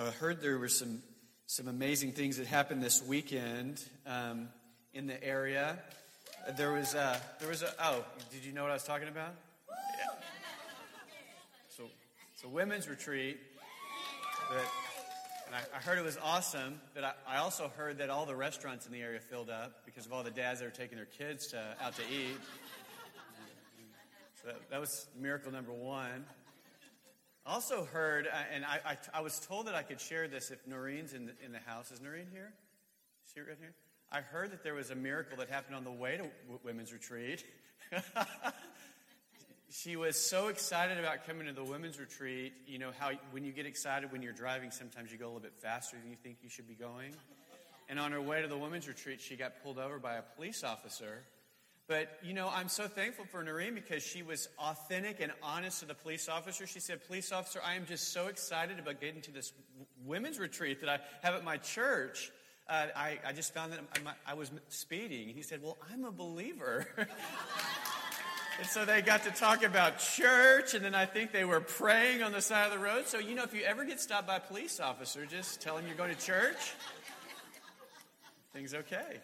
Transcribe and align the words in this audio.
I 0.00 0.10
heard 0.12 0.40
there 0.40 0.58
were 0.58 0.68
some, 0.68 1.02
some 1.46 1.66
amazing 1.66 2.12
things 2.12 2.36
that 2.36 2.46
happened 2.46 2.80
this 2.80 3.02
weekend 3.02 3.82
um, 4.06 4.48
in 4.94 5.08
the 5.08 5.22
area. 5.24 5.76
There 6.56 6.70
was, 6.70 6.94
a, 6.94 7.20
there 7.40 7.48
was 7.48 7.62
a, 7.62 7.74
oh, 7.82 8.04
did 8.30 8.44
you 8.44 8.52
know 8.52 8.62
what 8.62 8.70
I 8.70 8.74
was 8.74 8.84
talking 8.84 9.08
about? 9.08 9.34
Yeah. 9.68 10.14
So, 11.70 11.84
so 12.36 12.48
women's 12.48 12.88
retreat. 12.88 13.40
But, 14.48 14.64
and 15.46 15.56
I, 15.56 15.76
I 15.76 15.80
heard 15.80 15.98
it 15.98 16.04
was 16.04 16.16
awesome, 16.22 16.80
but 16.94 17.02
I, 17.02 17.12
I 17.26 17.38
also 17.38 17.68
heard 17.76 17.98
that 17.98 18.08
all 18.08 18.24
the 18.24 18.36
restaurants 18.36 18.86
in 18.86 18.92
the 18.92 19.02
area 19.02 19.18
filled 19.18 19.50
up 19.50 19.84
because 19.84 20.06
of 20.06 20.12
all 20.12 20.22
the 20.22 20.30
dads 20.30 20.60
that 20.60 20.66
were 20.66 20.70
taking 20.70 20.96
their 20.96 21.06
kids 21.06 21.48
to, 21.48 21.60
out 21.82 21.96
to 21.96 22.02
eat. 22.02 22.38
So 24.40 24.46
that, 24.46 24.70
that 24.70 24.80
was 24.80 25.08
miracle 25.18 25.50
number 25.50 25.72
one. 25.72 26.24
Also 27.48 27.88
heard, 27.90 28.26
uh, 28.26 28.36
and 28.52 28.62
I, 28.62 28.78
I, 28.84 28.96
I, 29.14 29.20
was 29.22 29.40
told 29.40 29.68
that 29.68 29.74
I 29.74 29.82
could 29.82 29.98
share 29.98 30.28
this 30.28 30.50
if 30.50 30.66
Noreen's 30.66 31.14
in 31.14 31.24
the, 31.24 31.32
in 31.42 31.50
the 31.50 31.60
house. 31.60 31.90
Is 31.90 32.02
Noreen 32.02 32.26
here? 32.30 32.52
Is 33.24 33.32
she 33.32 33.40
right 33.40 33.56
here? 33.58 33.72
I 34.12 34.20
heard 34.20 34.50
that 34.52 34.62
there 34.62 34.74
was 34.74 34.90
a 34.90 34.94
miracle 34.94 35.38
that 35.38 35.48
happened 35.48 35.74
on 35.74 35.82
the 35.82 35.90
way 35.90 36.18
to 36.18 36.24
w- 36.24 36.60
women's 36.62 36.92
retreat. 36.92 37.46
she 39.70 39.96
was 39.96 40.20
so 40.20 40.48
excited 40.48 40.98
about 40.98 41.26
coming 41.26 41.46
to 41.46 41.54
the 41.54 41.64
women's 41.64 41.98
retreat. 41.98 42.52
You 42.66 42.80
know 42.80 42.90
how 42.98 43.12
when 43.30 43.44
you 43.44 43.52
get 43.52 43.64
excited 43.64 44.12
when 44.12 44.20
you're 44.20 44.34
driving, 44.34 44.70
sometimes 44.70 45.10
you 45.10 45.16
go 45.16 45.24
a 45.24 45.28
little 45.28 45.40
bit 45.40 45.56
faster 45.56 45.96
than 45.96 46.10
you 46.10 46.16
think 46.22 46.38
you 46.42 46.50
should 46.50 46.68
be 46.68 46.74
going. 46.74 47.14
And 47.88 47.98
on 47.98 48.12
her 48.12 48.20
way 48.20 48.42
to 48.42 48.48
the 48.48 48.58
women's 48.58 48.86
retreat, 48.86 49.22
she 49.22 49.36
got 49.36 49.62
pulled 49.62 49.78
over 49.78 49.98
by 49.98 50.16
a 50.16 50.22
police 50.36 50.64
officer 50.64 51.22
but, 51.88 52.18
you 52.22 52.34
know, 52.34 52.50
I'm 52.54 52.68
so 52.68 52.86
thankful 52.86 53.24
for 53.24 53.42
Noreen 53.42 53.74
because 53.74 54.02
she 54.02 54.22
was 54.22 54.50
authentic 54.58 55.20
and 55.22 55.32
honest 55.42 55.80
to 55.80 55.86
the 55.86 55.94
police 55.94 56.28
officer. 56.28 56.66
She 56.66 56.80
said, 56.80 57.02
Police 57.06 57.32
officer, 57.32 57.60
I 57.64 57.76
am 57.76 57.86
just 57.86 58.12
so 58.12 58.26
excited 58.26 58.78
about 58.78 59.00
getting 59.00 59.22
to 59.22 59.32
this 59.32 59.54
women's 60.04 60.38
retreat 60.38 60.82
that 60.82 60.90
I 60.90 60.98
have 61.22 61.34
at 61.34 61.44
my 61.44 61.56
church. 61.56 62.30
Uh, 62.68 62.88
I, 62.94 63.18
I, 63.26 63.32
just 63.32 63.54
found 63.54 63.72
that 63.72 63.80
I, 64.06 64.32
I 64.32 64.34
was 64.34 64.50
speeding. 64.68 65.28
He 65.28 65.40
said, 65.40 65.62
Well, 65.62 65.78
I'm 65.90 66.04
a 66.04 66.12
believer. 66.12 66.86
and 68.58 68.66
so 68.66 68.84
they 68.84 69.00
got 69.00 69.22
to 69.22 69.30
talk 69.30 69.64
about 69.64 69.98
church, 69.98 70.74
and 70.74 70.84
then 70.84 70.94
I 70.94 71.06
think 71.06 71.32
they 71.32 71.46
were 71.46 71.60
praying 71.60 72.22
on 72.22 72.32
the 72.32 72.42
side 72.42 72.66
of 72.66 72.72
the 72.72 72.78
road. 72.78 73.06
So, 73.06 73.18
you 73.18 73.34
know, 73.34 73.44
if 73.44 73.54
you 73.54 73.62
ever 73.62 73.86
get 73.86 73.98
stopped 73.98 74.26
by 74.26 74.36
a 74.36 74.40
police 74.40 74.78
officer, 74.78 75.24
just 75.24 75.62
tell 75.62 75.76
them 75.76 75.86
you're 75.86 75.96
going 75.96 76.14
to 76.14 76.22
church. 76.22 76.74
Things 78.52 78.74
okay. 78.74 79.22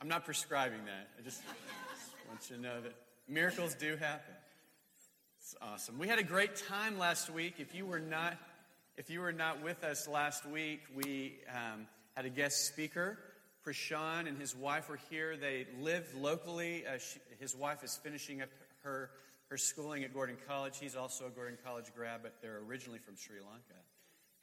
I'm 0.00 0.06
not 0.06 0.24
prescribing 0.24 0.84
that. 0.84 1.08
I 1.18 1.22
just, 1.22 1.42
want 2.28 2.48
you 2.48 2.56
to 2.56 2.62
know 2.62 2.80
that 2.80 2.94
miracles 3.26 3.74
do 3.74 3.96
happen. 3.96 4.32
It's 5.40 5.56
awesome. 5.60 5.98
We 5.98 6.06
had 6.06 6.20
a 6.20 6.24
great 6.24 6.54
time 6.54 7.00
last 7.00 7.30
week. 7.30 7.54
If 7.58 7.74
you 7.74 7.84
were 7.84 7.98
not, 7.98 8.36
if 8.96 9.10
you 9.10 9.20
were 9.20 9.32
not 9.32 9.60
with 9.60 9.82
us 9.82 10.06
last 10.06 10.46
week, 10.46 10.82
we 10.94 11.38
um, 11.52 11.88
had 12.14 12.26
a 12.26 12.30
guest 12.30 12.66
speaker. 12.66 13.18
Prashan 13.66 14.28
and 14.28 14.38
his 14.38 14.54
wife 14.54 14.88
were 14.88 15.00
here. 15.10 15.36
They 15.36 15.66
live 15.80 16.06
locally. 16.16 16.84
Uh, 16.86 16.98
she, 16.98 17.18
his 17.40 17.56
wife 17.56 17.82
is 17.82 17.98
finishing 18.00 18.40
up 18.40 18.50
her, 18.84 19.10
her 19.50 19.56
schooling 19.56 20.04
at 20.04 20.14
Gordon 20.14 20.36
College. 20.46 20.78
He's 20.78 20.94
also 20.94 21.26
a 21.26 21.30
Gordon 21.30 21.58
College 21.64 21.86
grad, 21.96 22.20
but 22.22 22.34
they're 22.40 22.60
originally 22.68 23.00
from 23.00 23.16
Sri 23.16 23.36
Lanka. 23.36 23.80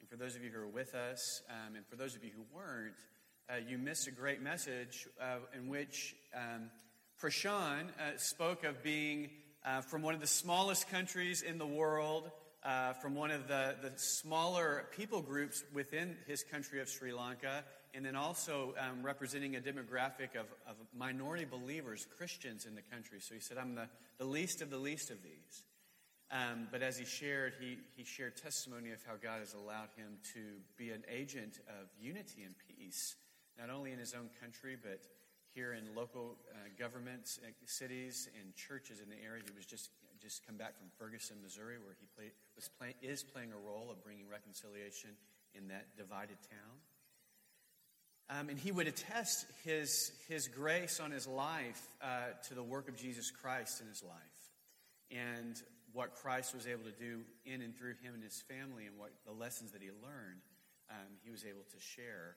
And 0.00 0.08
for 0.08 0.16
those 0.16 0.36
of 0.36 0.44
you 0.44 0.50
who 0.50 0.60
are 0.60 0.68
with 0.68 0.94
us, 0.94 1.40
um, 1.48 1.76
and 1.76 1.86
for 1.86 1.96
those 1.96 2.14
of 2.14 2.22
you 2.22 2.30
who 2.36 2.44
weren't, 2.54 2.92
uh, 3.48 3.54
you 3.68 3.78
missed 3.78 4.08
a 4.08 4.10
great 4.10 4.42
message 4.42 5.06
uh, 5.20 5.36
in 5.54 5.68
which 5.68 6.16
um, 6.34 6.70
Prashan 7.22 7.88
uh, 7.88 8.16
spoke 8.16 8.64
of 8.64 8.82
being 8.82 9.30
uh, 9.64 9.80
from 9.82 10.02
one 10.02 10.14
of 10.14 10.20
the 10.20 10.26
smallest 10.26 10.88
countries 10.90 11.42
in 11.42 11.58
the 11.58 11.66
world, 11.66 12.30
uh, 12.64 12.92
from 12.94 13.14
one 13.14 13.30
of 13.30 13.46
the, 13.46 13.76
the 13.82 13.92
smaller 13.96 14.86
people 14.96 15.22
groups 15.22 15.62
within 15.72 16.16
his 16.26 16.42
country 16.42 16.80
of 16.80 16.88
Sri 16.88 17.12
Lanka, 17.12 17.62
and 17.94 18.04
then 18.04 18.16
also 18.16 18.74
um, 18.78 19.02
representing 19.02 19.54
a 19.54 19.60
demographic 19.60 20.34
of, 20.34 20.46
of, 20.68 20.74
minority 20.92 21.44
believers, 21.44 22.06
Christians 22.18 22.66
in 22.66 22.74
the 22.74 22.82
country. 22.82 23.20
So 23.20 23.34
he 23.34 23.40
said, 23.40 23.58
I'm 23.58 23.76
the, 23.76 23.88
the 24.18 24.24
least 24.24 24.60
of 24.60 24.70
the 24.70 24.76
least 24.76 25.10
of 25.10 25.22
these. 25.22 25.62
Um, 26.32 26.66
but 26.72 26.82
as 26.82 26.98
he 26.98 27.04
shared, 27.04 27.54
he, 27.60 27.78
he 27.94 28.04
shared 28.04 28.36
testimony 28.36 28.90
of 28.90 29.02
how 29.06 29.14
God 29.22 29.38
has 29.38 29.54
allowed 29.54 29.90
him 29.96 30.18
to 30.34 30.40
be 30.76 30.90
an 30.90 31.04
agent 31.08 31.60
of 31.68 31.86
unity 32.00 32.42
and 32.42 32.54
peace 32.66 33.14
not 33.58 33.70
only 33.70 33.92
in 33.92 33.98
his 33.98 34.14
own 34.14 34.28
country, 34.40 34.76
but 34.80 35.00
here 35.54 35.72
in 35.72 35.94
local 35.94 36.36
uh, 36.52 36.68
governments, 36.78 37.40
uh, 37.42 37.50
cities, 37.64 38.28
and 38.38 38.54
churches 38.54 39.00
in 39.00 39.08
the 39.08 39.16
area. 39.24 39.42
He 39.44 39.56
was 39.56 39.66
just 39.66 39.90
just 40.20 40.46
come 40.46 40.56
back 40.56 40.76
from 40.76 40.88
Ferguson, 40.98 41.36
Missouri, 41.42 41.76
where 41.78 41.94
he 42.00 42.06
play, 42.16 42.32
was 42.56 42.68
play, 42.80 42.94
is 43.02 43.22
playing 43.22 43.52
a 43.52 43.56
role 43.56 43.90
of 43.90 44.02
bringing 44.02 44.28
reconciliation 44.28 45.10
in 45.54 45.68
that 45.68 45.96
divided 45.96 46.36
town. 46.50 46.76
Um, 48.28 48.48
and 48.48 48.58
he 48.58 48.72
would 48.72 48.88
attest 48.88 49.46
his, 49.64 50.10
his 50.28 50.48
grace 50.48 50.98
on 50.98 51.12
his 51.12 51.28
life 51.28 51.80
uh, 52.02 52.34
to 52.48 52.54
the 52.54 52.62
work 52.62 52.88
of 52.88 52.96
Jesus 52.96 53.30
Christ 53.30 53.80
in 53.80 53.86
his 53.86 54.02
life 54.02 54.16
and 55.12 55.62
what 55.92 56.14
Christ 56.16 56.54
was 56.54 56.66
able 56.66 56.84
to 56.84 56.92
do 56.98 57.20
in 57.44 57.62
and 57.62 57.76
through 57.76 57.94
him 58.02 58.14
and 58.14 58.22
his 58.22 58.42
family 58.48 58.86
and 58.86 58.98
what 58.98 59.12
the 59.24 59.32
lessons 59.32 59.70
that 59.72 59.82
he 59.82 59.88
learned 59.88 60.42
um, 60.90 61.06
he 61.22 61.30
was 61.30 61.44
able 61.44 61.62
to 61.70 61.80
share 61.80 62.36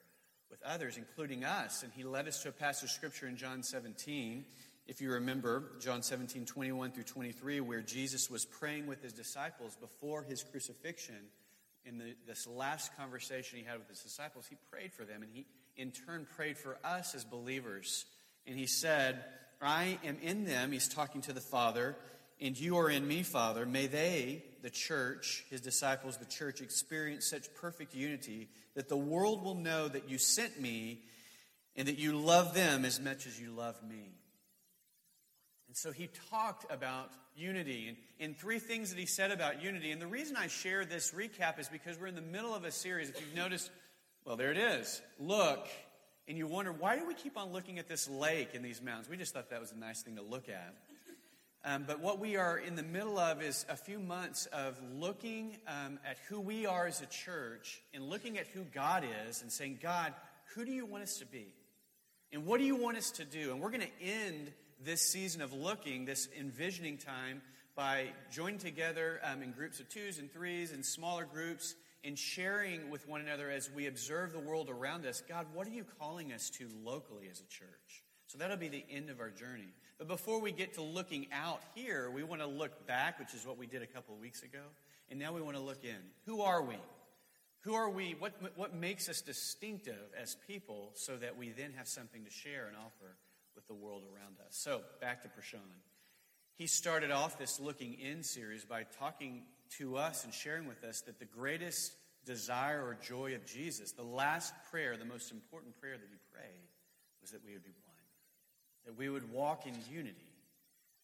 with 0.50 0.62
others, 0.62 0.96
including 0.96 1.44
us. 1.44 1.82
And 1.82 1.92
he 1.92 2.04
led 2.04 2.28
us 2.28 2.42
to 2.42 2.48
a 2.48 2.52
passage 2.52 2.84
of 2.84 2.90
scripture 2.90 3.26
in 3.26 3.36
John 3.36 3.62
17. 3.62 4.44
If 4.86 5.00
you 5.00 5.12
remember, 5.12 5.72
John 5.80 6.02
17, 6.02 6.46
21 6.46 6.92
through 6.92 7.04
23, 7.04 7.60
where 7.60 7.80
Jesus 7.80 8.28
was 8.28 8.44
praying 8.44 8.86
with 8.86 9.02
his 9.02 9.12
disciples 9.12 9.76
before 9.76 10.22
his 10.22 10.42
crucifixion. 10.42 11.28
In 11.86 11.96
the, 11.96 12.14
this 12.26 12.46
last 12.46 12.94
conversation 12.96 13.58
he 13.58 13.64
had 13.64 13.78
with 13.78 13.88
his 13.88 14.00
disciples, 14.00 14.46
he 14.48 14.56
prayed 14.70 14.92
for 14.92 15.04
them, 15.04 15.22
and 15.22 15.30
he 15.32 15.46
in 15.76 15.92
turn 15.92 16.26
prayed 16.36 16.58
for 16.58 16.76
us 16.84 17.14
as 17.14 17.24
believers. 17.24 18.04
And 18.46 18.58
he 18.58 18.66
said, 18.66 19.24
I 19.62 19.98
am 20.04 20.18
in 20.22 20.44
them, 20.44 20.72
he's 20.72 20.88
talking 20.88 21.20
to 21.22 21.32
the 21.32 21.40
Father, 21.40 21.96
and 22.40 22.58
you 22.58 22.78
are 22.78 22.88
in 22.88 23.06
me, 23.06 23.22
Father. 23.22 23.66
May 23.66 23.86
they, 23.86 24.44
the 24.62 24.70
church, 24.70 25.44
his 25.50 25.60
disciples, 25.60 26.16
the 26.16 26.24
church, 26.24 26.60
experience 26.60 27.26
such 27.26 27.52
perfect 27.54 27.94
unity 27.94 28.48
that 28.74 28.88
the 28.88 28.96
world 28.96 29.44
will 29.44 29.54
know 29.54 29.88
that 29.88 30.08
you 30.08 30.18
sent 30.18 30.60
me 30.60 31.00
and 31.76 31.88
that 31.88 31.98
you 31.98 32.16
love 32.16 32.54
them 32.54 32.84
as 32.84 33.00
much 33.00 33.26
as 33.26 33.40
you 33.40 33.50
love 33.50 33.80
me. 33.82 34.14
And 35.68 35.76
so 35.76 35.92
he 35.92 36.08
talked 36.30 36.70
about 36.72 37.10
unity 37.36 37.88
and, 37.88 37.96
and 38.18 38.36
three 38.36 38.58
things 38.58 38.90
that 38.90 38.98
he 38.98 39.06
said 39.06 39.30
about 39.30 39.62
unity. 39.62 39.92
And 39.92 40.02
the 40.02 40.06
reason 40.06 40.36
I 40.36 40.48
share 40.48 40.84
this 40.84 41.12
recap 41.12 41.58
is 41.58 41.68
because 41.68 41.98
we're 41.98 42.08
in 42.08 42.16
the 42.16 42.20
middle 42.20 42.54
of 42.54 42.64
a 42.64 42.72
series. 42.72 43.08
If 43.08 43.20
you've 43.20 43.36
noticed, 43.36 43.70
well, 44.24 44.36
there 44.36 44.50
it 44.50 44.58
is. 44.58 45.00
Look. 45.18 45.68
And 46.28 46.38
you 46.38 46.46
wonder, 46.46 46.70
why 46.70 46.96
do 46.96 47.06
we 47.06 47.14
keep 47.14 47.36
on 47.36 47.52
looking 47.52 47.78
at 47.78 47.88
this 47.88 48.08
lake 48.08 48.54
and 48.54 48.64
these 48.64 48.80
mountains? 48.80 49.08
We 49.08 49.16
just 49.16 49.34
thought 49.34 49.50
that 49.50 49.60
was 49.60 49.72
a 49.72 49.76
nice 49.76 50.02
thing 50.02 50.16
to 50.16 50.22
look 50.22 50.48
at. 50.48 50.74
Um, 51.62 51.84
but 51.86 52.00
what 52.00 52.18
we 52.18 52.36
are 52.36 52.56
in 52.56 52.74
the 52.74 52.82
middle 52.82 53.18
of 53.18 53.42
is 53.42 53.66
a 53.68 53.76
few 53.76 53.98
months 53.98 54.46
of 54.46 54.80
looking 54.94 55.58
um, 55.68 55.98
at 56.06 56.16
who 56.28 56.40
we 56.40 56.64
are 56.64 56.86
as 56.86 57.02
a 57.02 57.06
church 57.06 57.82
and 57.92 58.08
looking 58.08 58.38
at 58.38 58.46
who 58.46 58.64
God 58.64 59.04
is 59.28 59.42
and 59.42 59.52
saying, 59.52 59.78
God, 59.82 60.14
who 60.54 60.64
do 60.64 60.72
you 60.72 60.86
want 60.86 61.02
us 61.02 61.18
to 61.18 61.26
be? 61.26 61.52
And 62.32 62.46
what 62.46 62.60
do 62.60 62.64
you 62.64 62.76
want 62.76 62.96
us 62.96 63.10
to 63.12 63.24
do? 63.24 63.52
And 63.52 63.60
we're 63.60 63.70
going 63.70 63.82
to 63.82 64.04
end 64.04 64.52
this 64.82 65.02
season 65.02 65.42
of 65.42 65.52
looking, 65.52 66.06
this 66.06 66.28
envisioning 66.38 66.96
time, 66.96 67.42
by 67.76 68.08
joining 68.32 68.58
together 68.58 69.20
um, 69.24 69.42
in 69.42 69.52
groups 69.52 69.80
of 69.80 69.88
twos 69.88 70.18
and 70.18 70.32
threes 70.32 70.72
and 70.72 70.84
smaller 70.84 71.24
groups 71.24 71.74
and 72.04 72.18
sharing 72.18 72.90
with 72.90 73.06
one 73.06 73.20
another 73.20 73.50
as 73.50 73.70
we 73.70 73.86
observe 73.86 74.32
the 74.32 74.38
world 74.38 74.70
around 74.70 75.04
us. 75.04 75.22
God, 75.28 75.46
what 75.52 75.66
are 75.66 75.70
you 75.70 75.84
calling 75.98 76.32
us 76.32 76.48
to 76.50 76.68
locally 76.82 77.28
as 77.30 77.40
a 77.40 77.46
church? 77.46 78.02
So 78.26 78.38
that'll 78.38 78.56
be 78.56 78.68
the 78.68 78.84
end 78.90 79.10
of 79.10 79.20
our 79.20 79.30
journey. 79.30 79.68
But 80.00 80.08
before 80.08 80.40
we 80.40 80.50
get 80.50 80.72
to 80.74 80.82
looking 80.82 81.26
out 81.30 81.60
here, 81.74 82.10
we 82.10 82.22
want 82.22 82.40
to 82.40 82.46
look 82.46 82.86
back, 82.86 83.20
which 83.20 83.34
is 83.34 83.46
what 83.46 83.58
we 83.58 83.66
did 83.66 83.82
a 83.82 83.86
couple 83.86 84.14
of 84.14 84.20
weeks 84.20 84.42
ago. 84.42 84.62
And 85.10 85.20
now 85.20 85.34
we 85.34 85.42
want 85.42 85.58
to 85.58 85.62
look 85.62 85.84
in. 85.84 85.98
Who 86.24 86.40
are 86.40 86.62
we? 86.62 86.76
Who 87.64 87.74
are 87.74 87.90
we? 87.90 88.16
What, 88.18 88.32
what 88.56 88.74
makes 88.74 89.10
us 89.10 89.20
distinctive 89.20 90.08
as 90.18 90.36
people 90.46 90.92
so 90.94 91.18
that 91.18 91.36
we 91.36 91.50
then 91.50 91.74
have 91.76 91.86
something 91.86 92.24
to 92.24 92.30
share 92.30 92.66
and 92.66 92.78
offer 92.78 93.18
with 93.54 93.66
the 93.66 93.74
world 93.74 94.04
around 94.04 94.36
us? 94.40 94.56
So, 94.56 94.80
back 95.02 95.20
to 95.24 95.28
Prashan. 95.28 95.60
He 96.56 96.66
started 96.66 97.10
off 97.10 97.38
this 97.38 97.60
looking 97.60 97.92
in 97.92 98.22
series 98.22 98.64
by 98.64 98.86
talking 98.98 99.42
to 99.76 99.98
us 99.98 100.24
and 100.24 100.32
sharing 100.32 100.66
with 100.66 100.82
us 100.82 101.02
that 101.02 101.18
the 101.18 101.26
greatest 101.26 101.92
desire 102.24 102.82
or 102.82 102.96
joy 103.02 103.34
of 103.34 103.44
Jesus, 103.44 103.92
the 103.92 104.02
last 104.02 104.54
prayer, 104.70 104.96
the 104.96 105.04
most 105.04 105.30
important 105.30 105.78
prayer 105.78 105.98
that 105.98 106.08
he 106.10 106.16
prayed, 106.32 106.68
was 107.20 107.32
that 107.32 107.44
we 107.44 107.52
would 107.52 107.64
be 107.64 107.72
one 107.84 107.89
that 108.90 108.98
we 108.98 109.08
would 109.08 109.30
walk 109.30 109.66
in 109.66 109.74
unity 109.88 110.16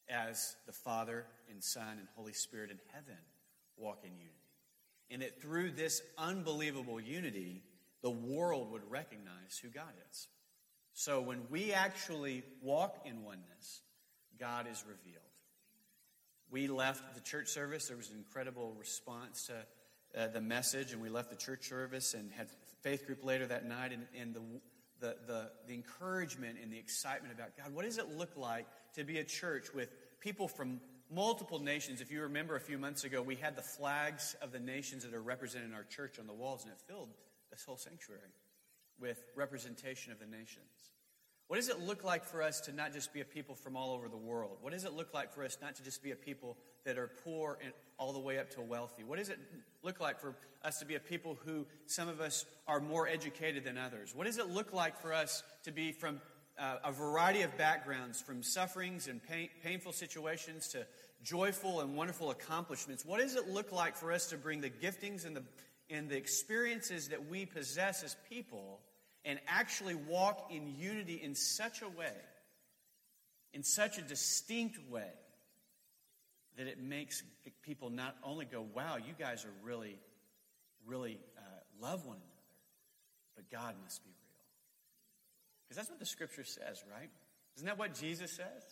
as 0.08 0.56
the 0.66 0.72
Father 0.72 1.24
and 1.48 1.62
Son 1.62 1.98
and 1.98 2.08
Holy 2.16 2.32
Spirit 2.32 2.72
in 2.72 2.78
heaven 2.92 3.16
walk 3.76 4.00
in 4.02 4.10
unity. 4.10 4.32
And 5.08 5.22
that 5.22 5.40
through 5.40 5.70
this 5.70 6.02
unbelievable 6.18 7.00
unity, 7.00 7.62
the 8.02 8.10
world 8.10 8.72
would 8.72 8.90
recognize 8.90 9.56
who 9.62 9.68
God 9.68 9.92
is. 10.10 10.26
So 10.94 11.20
when 11.20 11.42
we 11.48 11.72
actually 11.72 12.42
walk 12.60 13.02
in 13.04 13.22
oneness, 13.22 13.82
God 14.40 14.66
is 14.68 14.82
revealed. 14.84 15.22
We 16.50 16.66
left 16.66 17.14
the 17.14 17.20
church 17.20 17.46
service. 17.46 17.86
There 17.86 17.96
was 17.96 18.10
an 18.10 18.16
incredible 18.16 18.74
response 18.76 19.46
to 19.46 20.20
uh, 20.20 20.26
the 20.32 20.40
message, 20.40 20.92
and 20.92 21.00
we 21.00 21.08
left 21.08 21.30
the 21.30 21.36
church 21.36 21.68
service 21.68 22.14
and 22.14 22.32
had 22.32 22.48
faith 22.82 23.06
group 23.06 23.24
later 23.24 23.46
that 23.46 23.64
night, 23.64 23.92
and, 23.92 24.06
and 24.20 24.34
the, 24.34 24.40
the, 25.00 25.16
the, 25.26 25.50
the 25.66 25.74
encouragement 25.74 26.58
and 26.62 26.72
the 26.72 26.78
excitement 26.78 27.34
about 27.34 27.56
God. 27.56 27.74
What 27.74 27.84
does 27.84 27.98
it 27.98 28.16
look 28.16 28.36
like 28.36 28.66
to 28.94 29.04
be 29.04 29.18
a 29.18 29.24
church 29.24 29.72
with 29.74 29.90
people 30.20 30.48
from 30.48 30.80
multiple 31.10 31.58
nations? 31.58 32.00
If 32.00 32.10
you 32.10 32.22
remember 32.22 32.56
a 32.56 32.60
few 32.60 32.78
months 32.78 33.04
ago, 33.04 33.22
we 33.22 33.36
had 33.36 33.56
the 33.56 33.62
flags 33.62 34.36
of 34.40 34.52
the 34.52 34.60
nations 34.60 35.04
that 35.04 35.14
are 35.14 35.22
represented 35.22 35.68
in 35.68 35.74
our 35.74 35.84
church 35.84 36.18
on 36.18 36.26
the 36.26 36.32
walls, 36.32 36.64
and 36.64 36.72
it 36.72 36.78
filled 36.86 37.10
this 37.50 37.64
whole 37.64 37.76
sanctuary 37.76 38.32
with 38.98 39.22
representation 39.34 40.12
of 40.12 40.18
the 40.18 40.26
nations. 40.26 40.92
What 41.48 41.56
does 41.56 41.68
it 41.68 41.80
look 41.80 42.02
like 42.02 42.24
for 42.24 42.42
us 42.42 42.60
to 42.62 42.72
not 42.72 42.92
just 42.92 43.12
be 43.12 43.20
a 43.20 43.24
people 43.24 43.54
from 43.54 43.76
all 43.76 43.94
over 43.94 44.08
the 44.08 44.16
world? 44.16 44.58
What 44.62 44.72
does 44.72 44.84
it 44.84 44.94
look 44.94 45.14
like 45.14 45.32
for 45.32 45.44
us 45.44 45.58
not 45.62 45.76
to 45.76 45.82
just 45.82 46.02
be 46.02 46.10
a 46.10 46.16
people 46.16 46.56
that 46.86 46.96
are 46.96 47.10
poor 47.22 47.58
and 47.62 47.72
all 47.98 48.12
the 48.12 48.18
way 48.18 48.38
up 48.38 48.50
to 48.50 48.62
wealthy? 48.62 49.04
What 49.04 49.18
does 49.18 49.28
it 49.28 49.38
look 49.82 50.00
like 50.00 50.18
for 50.18 50.34
us 50.64 50.78
to 50.78 50.86
be 50.86 50.94
a 50.94 51.00
people 51.00 51.38
who 51.44 51.66
some 51.86 52.08
of 52.08 52.20
us 52.20 52.46
are 52.66 52.80
more 52.80 53.06
educated 53.06 53.64
than 53.64 53.76
others? 53.76 54.14
What 54.14 54.26
does 54.26 54.38
it 54.38 54.48
look 54.48 54.72
like 54.72 54.98
for 54.98 55.12
us 55.12 55.42
to 55.64 55.70
be 55.70 55.92
from 55.92 56.20
uh, 56.58 56.76
a 56.84 56.92
variety 56.92 57.42
of 57.42 57.56
backgrounds, 57.58 58.22
from 58.22 58.42
sufferings 58.42 59.06
and 59.08 59.22
pain, 59.22 59.50
painful 59.62 59.92
situations 59.92 60.68
to 60.68 60.86
joyful 61.22 61.80
and 61.80 61.94
wonderful 61.94 62.30
accomplishments? 62.30 63.04
What 63.04 63.20
does 63.20 63.36
it 63.36 63.48
look 63.48 63.70
like 63.70 63.96
for 63.96 64.10
us 64.10 64.26
to 64.30 64.38
bring 64.38 64.62
the 64.62 64.70
giftings 64.70 65.26
and 65.26 65.36
the, 65.36 65.42
and 65.90 66.08
the 66.08 66.16
experiences 66.16 67.08
that 67.10 67.28
we 67.28 67.44
possess 67.44 68.02
as 68.02 68.16
people? 68.28 68.80
and 69.26 69.40
actually 69.48 69.96
walk 69.96 70.50
in 70.50 70.74
unity 70.78 71.20
in 71.22 71.34
such 71.34 71.82
a 71.82 71.88
way, 71.88 72.14
in 73.52 73.62
such 73.62 73.98
a 73.98 74.02
distinct 74.02 74.78
way, 74.88 75.10
that 76.56 76.66
it 76.66 76.80
makes 76.80 77.22
people 77.62 77.90
not 77.90 78.16
only 78.24 78.44
go, 78.44 78.64
wow, 78.74 78.96
you 78.96 79.14
guys 79.18 79.44
are 79.44 79.52
really, 79.62 79.96
really 80.86 81.18
uh, 81.36 81.40
love 81.80 82.06
one 82.06 82.16
another, 82.16 82.30
but 83.34 83.50
God 83.50 83.74
must 83.82 84.02
be 84.02 84.10
real. 84.10 84.16
Because 85.64 85.76
that's 85.76 85.90
what 85.90 85.98
the 85.98 86.06
scripture 86.06 86.44
says, 86.44 86.82
right? 86.90 87.10
Isn't 87.56 87.66
that 87.66 87.78
what 87.78 87.94
Jesus 87.94 88.32
says? 88.32 88.62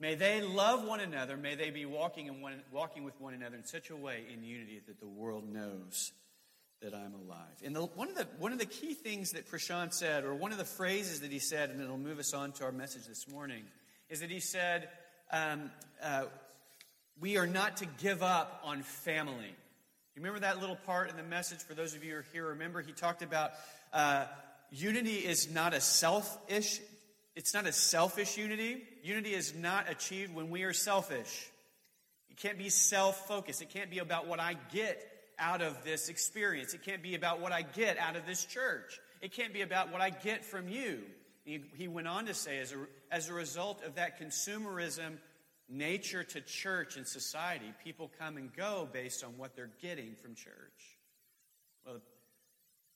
May 0.00 0.14
they 0.14 0.40
love 0.40 0.86
one 0.86 1.00
another. 1.00 1.36
May 1.36 1.56
they 1.56 1.70
be 1.70 1.84
walking, 1.84 2.28
in 2.28 2.40
one, 2.40 2.62
walking 2.72 3.02
with 3.02 3.20
one 3.20 3.34
another 3.34 3.56
in 3.56 3.64
such 3.64 3.90
a 3.90 3.96
way 3.96 4.22
in 4.32 4.44
unity 4.44 4.80
that 4.86 5.00
the 5.00 5.08
world 5.08 5.52
knows 5.52 6.12
that 6.80 6.94
I'm 6.94 7.14
alive. 7.14 7.56
And 7.64 7.74
the, 7.74 7.82
one, 7.82 8.08
of 8.08 8.14
the, 8.14 8.28
one 8.38 8.52
of 8.52 8.60
the 8.60 8.66
key 8.66 8.94
things 8.94 9.32
that 9.32 9.50
Prashan 9.50 9.92
said, 9.92 10.22
or 10.24 10.34
one 10.34 10.52
of 10.52 10.58
the 10.58 10.64
phrases 10.64 11.20
that 11.22 11.32
he 11.32 11.40
said, 11.40 11.70
and 11.70 11.80
it'll 11.80 11.98
move 11.98 12.20
us 12.20 12.32
on 12.32 12.52
to 12.52 12.64
our 12.64 12.70
message 12.70 13.06
this 13.06 13.26
morning, 13.26 13.64
is 14.08 14.20
that 14.20 14.30
he 14.30 14.38
said, 14.38 14.88
um, 15.32 15.72
uh, 16.00 16.26
We 17.20 17.36
are 17.36 17.48
not 17.48 17.78
to 17.78 17.86
give 17.86 18.22
up 18.22 18.60
on 18.64 18.82
family. 18.82 19.48
You 20.14 20.22
remember 20.22 20.40
that 20.40 20.60
little 20.60 20.76
part 20.76 21.10
in 21.10 21.16
the 21.16 21.24
message? 21.24 21.58
For 21.58 21.74
those 21.74 21.96
of 21.96 22.04
you 22.04 22.12
who 22.12 22.18
are 22.18 22.26
here, 22.32 22.46
remember 22.46 22.80
he 22.80 22.92
talked 22.92 23.22
about 23.22 23.52
uh, 23.92 24.26
unity 24.70 25.16
is 25.16 25.52
not 25.52 25.74
a 25.74 25.80
selfish. 25.80 26.80
It's 27.34 27.54
not 27.54 27.66
a 27.66 27.72
selfish 27.72 28.36
unity. 28.36 28.84
Unity 29.02 29.34
is 29.34 29.52
not 29.52 29.90
achieved 29.90 30.32
when 30.32 30.48
we 30.48 30.62
are 30.62 30.72
selfish. 30.72 31.50
It 32.30 32.36
can't 32.36 32.56
be 32.56 32.68
self 32.68 33.26
focused. 33.26 33.62
It 33.62 33.70
can't 33.70 33.90
be 33.90 33.98
about 33.98 34.28
what 34.28 34.38
I 34.38 34.54
get 34.72 35.04
out 35.40 35.60
of 35.60 35.82
this 35.84 36.08
experience. 36.08 36.72
It 36.72 36.84
can't 36.84 37.02
be 37.02 37.16
about 37.16 37.40
what 37.40 37.50
I 37.50 37.62
get 37.62 37.98
out 37.98 38.14
of 38.14 38.26
this 38.26 38.44
church. 38.44 39.00
It 39.20 39.32
can't 39.32 39.52
be 39.52 39.62
about 39.62 39.90
what 39.90 40.00
I 40.00 40.10
get 40.10 40.44
from 40.44 40.68
you. 40.68 41.00
He, 41.44 41.62
he 41.74 41.88
went 41.88 42.06
on 42.06 42.26
to 42.26 42.34
say, 42.34 42.58
as 42.58 42.72
a, 42.72 42.76
as 43.10 43.28
a 43.28 43.34
result 43.34 43.82
of 43.82 43.96
that 43.96 44.20
consumerism 44.20 45.16
nature 45.68 46.24
to 46.24 46.40
church 46.40 46.96
and 46.96 47.06
society, 47.06 47.72
people 47.84 48.10
come 48.18 48.36
and 48.36 48.54
go 48.54 48.88
based 48.92 49.22
on 49.24 49.36
what 49.36 49.54
they're 49.54 49.70
getting 49.80 50.14
from 50.14 50.34
church. 50.34 50.98
Well, 51.84 51.96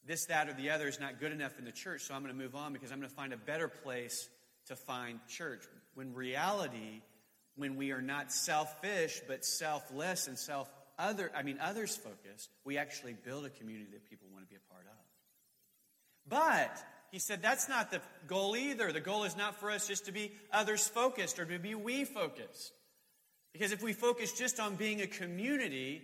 this, 0.06 0.26
that, 0.26 0.48
or 0.48 0.54
the 0.54 0.70
other 0.70 0.88
is 0.88 0.98
not 0.98 1.20
good 1.20 1.32
enough 1.32 1.58
in 1.58 1.64
the 1.64 1.72
church, 1.72 2.02
so 2.02 2.14
I'm 2.14 2.22
going 2.22 2.34
to 2.34 2.40
move 2.40 2.54
on 2.54 2.72
because 2.72 2.90
I'm 2.90 2.98
going 2.98 3.10
to 3.10 3.14
find 3.14 3.32
a 3.32 3.36
better 3.36 3.68
place 3.68 4.28
to 4.66 4.76
find 4.76 5.20
church. 5.28 5.64
When 5.94 6.14
reality, 6.14 7.02
when 7.56 7.76
we 7.76 7.92
are 7.92 8.02
not 8.02 8.32
selfish, 8.32 9.20
but 9.28 9.44
selfless 9.44 10.26
and 10.26 10.38
self 10.38 10.70
other, 10.98 11.30
I 11.34 11.42
mean, 11.42 11.58
others 11.60 11.96
focused, 11.96 12.50
we 12.64 12.78
actually 12.78 13.14
build 13.14 13.44
a 13.44 13.50
community 13.50 13.90
that 13.92 14.08
people 14.08 14.28
want 14.32 14.44
to 14.44 14.48
be 14.48 14.56
a 14.56 14.72
part 14.72 14.86
of. 14.86 15.02
But 16.28 16.84
he 17.12 17.18
said 17.18 17.42
that's 17.42 17.68
not 17.68 17.90
the 17.90 18.00
goal 18.26 18.56
either. 18.56 18.90
The 18.90 19.00
goal 19.00 19.24
is 19.24 19.36
not 19.36 19.60
for 19.60 19.70
us 19.70 19.86
just 19.86 20.06
to 20.06 20.12
be 20.12 20.32
others 20.50 20.88
focused 20.88 21.38
or 21.38 21.44
to 21.44 21.58
be 21.58 21.74
we 21.74 22.06
focused. 22.06 22.72
Because 23.52 23.70
if 23.70 23.82
we 23.82 23.92
focus 23.92 24.32
just 24.32 24.58
on 24.58 24.76
being 24.76 25.02
a 25.02 25.06
community 25.06 26.02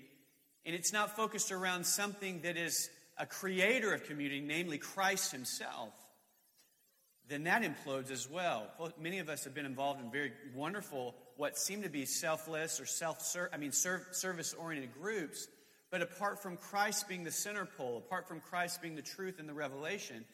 and 0.66 0.74
it's 0.74 0.92
not 0.92 1.16
focused 1.16 1.50
around 1.50 1.86
something 1.86 2.42
that 2.42 2.58
is 2.58 2.90
a 3.16 3.24
creator 3.24 3.94
of 3.94 4.04
community, 4.04 4.42
namely 4.42 4.76
Christ 4.76 5.32
himself, 5.32 5.94
then 7.26 7.44
that 7.44 7.62
implodes 7.62 8.10
as 8.10 8.28
well. 8.28 8.66
Many 9.00 9.18
of 9.18 9.30
us 9.30 9.44
have 9.44 9.54
been 9.54 9.66
involved 9.66 10.02
in 10.02 10.10
very 10.10 10.32
wonderful 10.54 11.14
what 11.38 11.56
seem 11.56 11.82
to 11.82 11.88
be 11.88 12.04
selfless 12.04 12.80
or 12.80 12.86
self 12.86 13.34
I 13.50 13.56
mean 13.56 13.72
service 13.72 14.54
oriented 14.58 14.92
groups. 14.92 15.48
But 15.90 16.02
apart 16.02 16.42
from 16.42 16.58
Christ 16.58 17.08
being 17.08 17.24
the 17.24 17.32
center 17.32 17.64
pole, 17.64 17.96
apart 17.96 18.28
from 18.28 18.40
Christ 18.40 18.82
being 18.82 18.94
the 18.94 19.00
truth 19.00 19.38
and 19.38 19.48
the 19.48 19.54
revelation, 19.54 20.26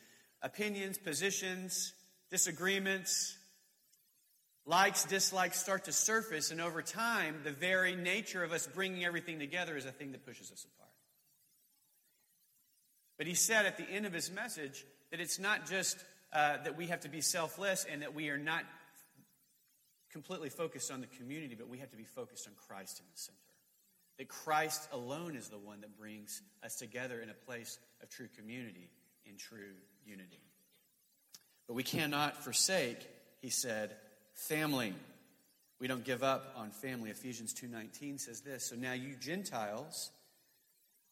opinions, 0.44 0.99
positions, 0.99 1.94
disagreements, 2.31 3.37
likes, 4.67 5.05
dislikes 5.05 5.58
start 5.58 5.85
to 5.87 5.93
surface, 5.93 6.50
and 6.50 6.61
over 6.61 6.82
time, 6.82 7.41
the 7.43 7.50
very 7.50 7.96
nature 7.96 8.44
of 8.44 8.52
us 8.52 8.67
bringing 8.67 9.05
everything 9.05 9.38
together 9.38 9.76
is 9.76 9.87
a 9.87 9.91
thing 9.91 10.12
that 10.12 10.25
pushes 10.25 10.52
us 10.52 10.64
apart. 10.75 10.91
But 13.17 13.26
he 13.26 13.35
said 13.35 13.67
at 13.67 13.79
the 13.79 13.85
end 13.85 14.06
of 14.06 14.12
his 14.12 14.31
message 14.31 14.85
that 15.11 15.20
it's 15.20 15.38
not 15.38 15.67
just 15.69 15.96
uh, 16.32 16.58
that 16.64 16.76
we 16.76 16.88
have 16.88 17.00
to 17.00 17.08
be 17.08 17.20
selfless 17.20 17.87
and 17.90 18.02
that 18.02 18.14
we 18.14 18.29
are 18.29 18.38
not 18.38 18.64
completely 20.12 20.49
focused 20.50 20.90
on 20.90 21.00
the 21.00 21.06
community, 21.06 21.55
but 21.55 21.69
we 21.69 21.79
have 21.79 21.90
to 21.90 21.97
be 21.97 22.05
focused 22.05 22.47
on 22.47 22.55
Christ 22.69 23.00
in 23.00 23.06
the 23.11 23.19
center. 23.19 23.38
That 24.19 24.29
Christ 24.29 24.88
alone 24.93 25.37
is 25.37 25.49
the 25.49 25.58
one 25.58 25.81
that 25.81 25.97
brings 25.97 26.43
us 26.62 26.76
together 26.76 27.20
in 27.20 27.31
a 27.31 27.35
place 27.35 27.79
of 28.02 28.11
true 28.11 28.29
community, 28.37 28.88
in 29.26 29.37
true 29.37 29.75
unity. 30.06 30.40
But 31.66 31.74
we 31.74 31.82
cannot 31.82 32.44
forsake, 32.44 32.98
he 33.40 33.50
said, 33.50 33.96
family. 34.34 34.94
We 35.80 35.88
don't 35.88 36.04
give 36.04 36.22
up 36.22 36.54
on 36.56 36.70
family. 36.70 37.10
Ephesians 37.10 37.54
2:19 37.54 38.18
says 38.18 38.40
this, 38.40 38.64
so 38.64 38.76
now 38.76 38.92
you 38.92 39.16
Gentiles 39.16 40.10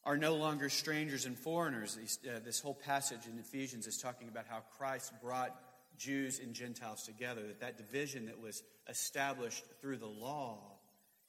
are 0.05 0.17
no 0.17 0.35
longer 0.35 0.69
strangers 0.69 1.25
and 1.25 1.37
foreigners. 1.37 1.97
Uh, 1.97 2.39
this 2.43 2.59
whole 2.59 2.73
passage 2.73 3.25
in 3.25 3.39
Ephesians 3.39 3.87
is 3.87 3.97
talking 3.97 4.27
about 4.27 4.45
how 4.47 4.61
Christ 4.77 5.13
brought 5.21 5.55
Jews 5.97 6.39
and 6.39 6.53
Gentiles 6.53 7.03
together, 7.03 7.41
that 7.47 7.59
that 7.61 7.77
division 7.77 8.25
that 8.25 8.41
was 8.41 8.63
established 8.89 9.63
through 9.79 9.97
the 9.97 10.05
law 10.05 10.57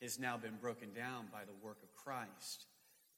has 0.03 0.19
now 0.19 0.37
been 0.37 0.57
broken 0.61 0.93
down 0.93 1.27
by 1.33 1.45
the 1.45 1.55
work 1.65 1.79
of 1.83 1.95
Christ, 1.95 2.67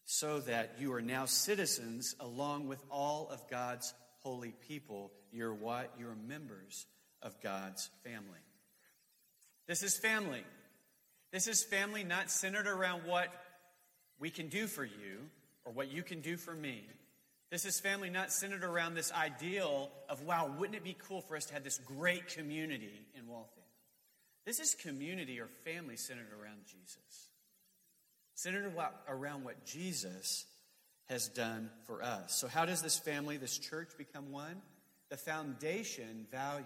so 0.05 0.41
that 0.41 0.77
you 0.79 0.93
are 0.93 1.03
now 1.03 1.25
citizens 1.25 2.15
along 2.21 2.69
with 2.69 2.83
all 2.91 3.29
of 3.31 3.49
God's 3.49 3.95
holy 4.27 4.53
people. 4.67 5.13
You're 5.31 5.55
what? 5.55 5.95
You're 6.01 6.17
members 6.27 6.85
of 7.23 7.41
God's 7.41 7.89
family. 8.03 8.43
This 9.69 9.85
is 9.85 9.97
family. 9.97 10.43
This 11.33 11.47
is 11.47 11.63
family 11.63 12.03
not 12.03 12.29
centered 12.29 12.67
around 12.67 13.03
what 13.07 13.29
we 14.19 14.31
can 14.31 14.49
do 14.49 14.67
for 14.67 14.85
you 14.85 15.31
or 15.65 15.71
what 15.71 15.93
you 15.93 16.03
can 16.03 16.23
do 16.23 16.37
for 16.37 16.53
me. 16.53 16.83
This 17.53 17.65
is 17.65 17.79
family 17.79 18.11
not 18.11 18.33
centered 18.33 18.65
around 18.65 18.95
this 18.95 19.13
ideal 19.13 19.91
of, 20.09 20.23
wow, 20.23 20.53
wouldn't 20.59 20.77
it 20.77 20.83
be 20.83 20.97
cool 21.07 21.21
for 21.21 21.37
us 21.37 21.45
to 21.47 21.55
have 21.55 21.63
this 21.63 21.79
great 21.79 22.27
community 22.27 23.07
in 23.17 23.29
Waltham? 23.29 23.63
This 24.45 24.59
is 24.59 24.75
community 24.75 25.39
or 25.39 25.47
family 25.65 25.97
centered 25.97 26.33
around 26.33 26.67
Jesus, 26.67 27.31
centered 28.35 28.73
around 29.09 29.45
what 29.45 29.65
Jesus 29.65 30.47
has 31.09 31.29
done 31.29 31.71
for 31.87 32.03
us. 32.03 32.37
So, 32.37 32.49
how 32.49 32.67
does 32.67 32.83
this 32.83 32.99
family, 32.99 33.37
this 33.37 33.59
church, 33.59 33.91
become 33.97 34.33
one? 34.33 34.61
The 35.09 35.17
foundation 35.17 36.27
value 36.31 36.65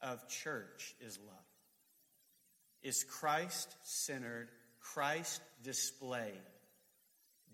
of 0.00 0.26
church 0.28 0.94
is 1.00 1.18
love. 1.26 1.36
Is 2.82 3.04
Christ 3.04 3.74
centered, 3.84 4.48
Christ 4.80 5.42
displayed, 5.62 6.32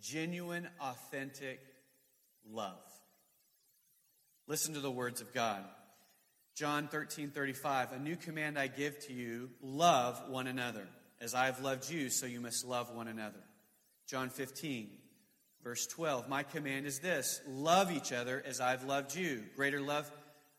genuine, 0.01 0.69
authentic 0.81 1.61
love. 2.51 2.79
Listen 4.47 4.75
to 4.75 4.81
the 4.81 4.91
words 4.91 5.21
of 5.21 5.33
God. 5.33 5.65
John 6.55 6.87
13, 6.87 7.31
35. 7.31 7.93
A 7.93 7.99
new 7.99 8.15
command 8.15 8.59
I 8.59 8.69
give 8.69 8.99
to 9.07 9.13
you 9.13 9.51
love 9.63 10.23
one 10.29 10.47
another. 10.47 10.87
As 11.21 11.35
I 11.35 11.47
have 11.47 11.63
loved 11.63 11.91
you, 11.91 12.11
so 12.11 12.27
you 12.27 12.41
must 12.41 12.65
love 12.65 12.95
one 12.95 13.09
another. 13.09 13.41
John 14.07 14.29
15, 14.29 14.91
verse 15.65 15.87
12. 15.89 16.29
My 16.29 16.45
command 16.45 16.87
is 16.87 17.01
this 17.01 17.41
love 17.49 17.91
each 17.91 18.13
other 18.13 18.43
as 18.47 18.61
I've 18.61 18.85
loved 18.85 19.17
you. 19.17 19.43
Greater 19.57 19.81
love 19.81 20.09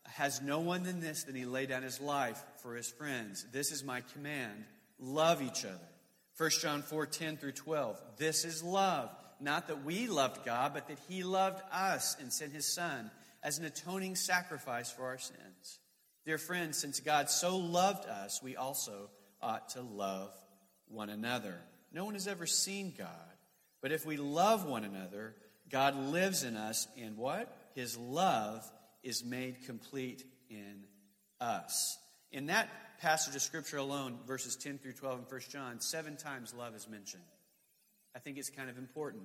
has 0.04 0.42
no 0.42 0.60
one 0.60 0.82
than 0.82 1.00
this, 1.00 1.24
than 1.24 1.34
he 1.34 1.46
lay 1.46 1.64
down 1.64 1.82
his 1.82 2.00
life 2.00 2.42
for 2.62 2.74
his 2.74 2.90
friends. 2.90 3.46
This 3.52 3.72
is 3.72 3.82
my 3.82 4.02
command 4.12 4.64
love 4.98 5.40
each 5.40 5.64
other. 5.64 5.88
1 6.36 6.50
John 6.60 6.82
4, 6.82 7.06
10 7.06 7.36
through 7.38 7.52
12. 7.52 7.98
This 8.18 8.44
is 8.44 8.62
love 8.62 9.10
not 9.40 9.68
that 9.68 9.84
we 9.84 10.06
loved 10.06 10.44
God, 10.44 10.72
but 10.74 10.88
that 10.88 10.98
He 11.08 11.22
loved 11.22 11.62
us 11.72 12.16
and 12.20 12.32
sent 12.32 12.52
His 12.52 12.66
Son 12.66 13.10
as 13.42 13.58
an 13.58 13.64
atoning 13.64 14.16
sacrifice 14.16 14.90
for 14.90 15.04
our 15.04 15.18
sins. 15.18 15.78
Dear 16.24 16.38
friends, 16.38 16.78
since 16.78 17.00
God 17.00 17.30
so 17.30 17.56
loved 17.56 18.08
us, 18.08 18.42
we 18.42 18.56
also 18.56 19.10
ought 19.40 19.68
to 19.70 19.82
love 19.82 20.32
one 20.88 21.10
another. 21.10 21.54
No 21.92 22.04
one 22.04 22.14
has 22.14 22.26
ever 22.26 22.46
seen 22.46 22.94
God, 22.96 23.08
but 23.82 23.92
if 23.92 24.06
we 24.06 24.16
love 24.16 24.66
one 24.66 24.84
another, 24.84 25.34
God 25.70 25.96
lives 25.96 26.42
in 26.42 26.56
us, 26.56 26.88
and 27.00 27.16
what? 27.16 27.56
His 27.74 27.96
love 27.96 28.64
is 29.02 29.24
made 29.24 29.64
complete 29.66 30.24
in 30.48 30.84
us. 31.40 31.98
In 32.32 32.46
that 32.46 32.68
passage 33.00 33.34
of 33.34 33.42
Scripture 33.42 33.78
alone, 33.78 34.18
verses 34.26 34.56
10 34.56 34.78
through 34.78 34.94
12 34.94 35.18
in 35.20 35.24
1 35.24 35.40
John, 35.50 35.80
seven 35.80 36.16
times 36.16 36.54
love 36.54 36.74
is 36.74 36.88
mentioned. 36.88 37.22
I 38.14 38.18
think 38.18 38.38
it's 38.38 38.50
kind 38.50 38.70
of 38.70 38.78
important. 38.78 39.24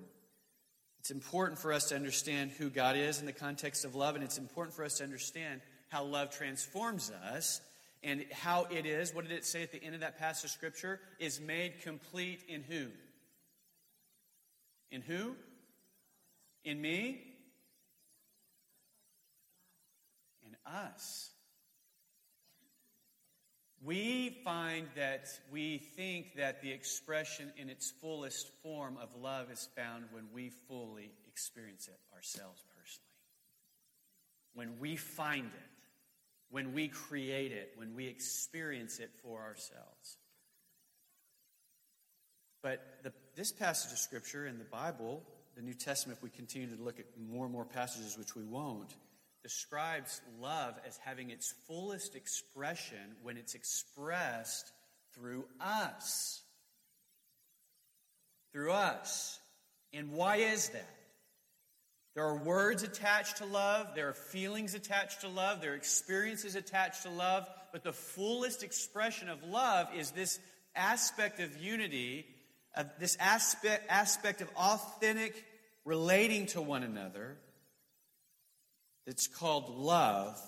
It's 1.00 1.12
important 1.12 1.58
for 1.58 1.74
us 1.74 1.86
to 1.90 1.96
understand 1.96 2.52
who 2.52 2.70
God 2.70 2.96
is 2.96 3.20
in 3.20 3.26
the 3.26 3.34
context 3.34 3.86
of 3.86 3.96
love, 3.96 4.16
and 4.16 4.24
it's 4.24 4.38
important 4.38 4.76
for 4.76 4.84
us 4.84 4.98
to 4.98 5.04
understand 5.04 5.62
how 5.90 6.04
love 6.04 6.30
transforms 6.30 7.12
us 7.32 7.62
and 8.04 8.26
how 8.32 8.68
it 8.72 8.86
is, 8.86 9.14
what 9.14 9.28
did 9.28 9.38
it 9.38 9.46
say 9.46 9.62
at 9.62 9.72
the 9.72 9.84
end 9.84 9.94
of 9.94 10.02
that 10.02 10.18
passage 10.18 10.46
of 10.46 10.52
Scripture? 10.52 11.00
Is 11.20 11.40
made 11.40 11.82
complete 11.84 12.44
in 12.48 12.64
who? 12.64 12.88
In 14.92 15.02
who? 15.02 15.36
In 16.64 16.82
me? 16.82 17.22
In 20.46 20.56
us. 20.66 21.32
We 23.84 24.42
find 24.44 24.88
that 24.96 25.28
we 25.52 25.80
think 25.80 26.36
that 26.36 26.62
the 26.62 26.72
expression 26.72 27.52
in 27.58 27.68
its 27.68 27.90
fullest 27.90 28.52
form 28.62 28.98
of 29.02 29.10
love 29.20 29.50
is 29.52 29.68
found 29.76 30.06
when 30.12 30.26
we 30.32 30.50
fully 30.68 31.12
experience 31.28 31.88
it 31.88 32.00
ourselves 32.14 32.64
personally. 32.78 33.08
When 34.54 34.80
we 34.80 34.98
find 34.98 35.48
it, 35.48 35.72
when 36.52 36.74
we 36.74 36.90
create 36.90 37.52
it, 37.52 37.72
when 37.76 37.96
we 37.96 38.08
experience 38.08 39.00
it 39.00 39.10
for 39.24 39.42
ourselves. 39.42 40.18
But 42.62 43.00
the, 43.04 43.12
this 43.36 43.52
passage 43.52 43.92
of 43.92 43.98
Scripture 43.98 44.46
in 44.46 44.58
the 44.58 44.66
Bible, 44.66 45.24
the 45.56 45.62
New 45.62 45.74
Testament, 45.74 46.20
if 46.20 46.24
we 46.24 46.30
continue 46.30 46.76
to 46.76 46.84
look 46.84 47.00
at 47.00 47.06
more 47.20 47.46
and 47.46 47.54
more 47.54 47.66
passages, 47.66 48.18
which 48.18 48.36
we 48.36 48.44
won't, 48.44 48.96
describes 49.44 50.22
love 50.40 50.80
as 50.88 50.98
having 50.98 51.32
its 51.32 51.54
fullest 51.68 52.16
expression 52.16 53.16
when 53.24 53.38
it's 53.38 53.56
expressed 53.56 54.72
through 55.16 55.46
us. 55.60 56.42
Through 58.54 58.72
us. 58.72 59.40
And 59.94 60.12
why 60.12 60.38
is 60.38 60.70
that? 60.70 60.90
There 62.14 62.26
are 62.26 62.38
words 62.38 62.84
attached 62.84 63.38
to 63.38 63.46
love, 63.46 63.96
there 63.96 64.10
are 64.10 64.14
feelings 64.14 64.76
attached 64.76 65.22
to 65.22 65.30
love, 65.30 65.62
there 65.62 65.72
are 65.72 65.76
experiences 65.76 66.56
attached 66.56 67.04
to 67.04 67.10
love, 67.10 67.48
but 67.72 67.84
the 67.84 67.94
fullest 67.94 68.64
expression 68.64 69.30
of 69.30 69.42
love 69.46 69.88
is 69.96 70.12
this 70.12 70.38
aspect 70.76 71.40
of 71.40 71.56
unity, 71.58 72.26
of 72.76 72.88
this 73.00 73.18
aspect, 73.20 73.90
aspect 73.90 74.42
of 74.42 74.50
authentic 74.56 75.46
relating 75.86 76.46
to 76.48 76.62
one 76.62 76.84
another 76.84 77.38
it's 79.08 79.28
called 79.28 79.70
love 79.70 80.40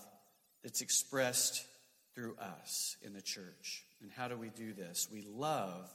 that's 0.63 0.81
expressed 0.81 1.65
through 2.15 2.35
us 2.37 2.97
in 3.01 3.13
the 3.13 3.21
church. 3.21 3.83
And 4.01 4.11
how 4.11 4.27
do 4.27 4.37
we 4.37 4.49
do 4.49 4.73
this? 4.73 5.07
We 5.11 5.21
love 5.21 5.89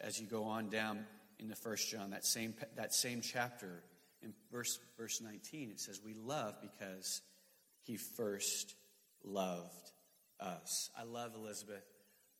as 0.00 0.20
you 0.20 0.26
go 0.26 0.44
on 0.44 0.68
down 0.68 1.04
in 1.38 1.48
the 1.48 1.56
first 1.56 1.90
John, 1.90 2.10
that 2.10 2.24
same, 2.24 2.54
that 2.76 2.94
same 2.94 3.20
chapter, 3.20 3.82
in 4.22 4.32
verse, 4.50 4.78
verse 4.96 5.20
19, 5.20 5.70
it 5.70 5.80
says, 5.80 6.00
We 6.02 6.14
love 6.14 6.54
because 6.62 7.20
he 7.82 7.96
first 7.96 8.74
loved 9.24 9.92
us. 10.40 10.90
I 10.98 11.04
love, 11.04 11.34
Elizabeth, 11.34 11.84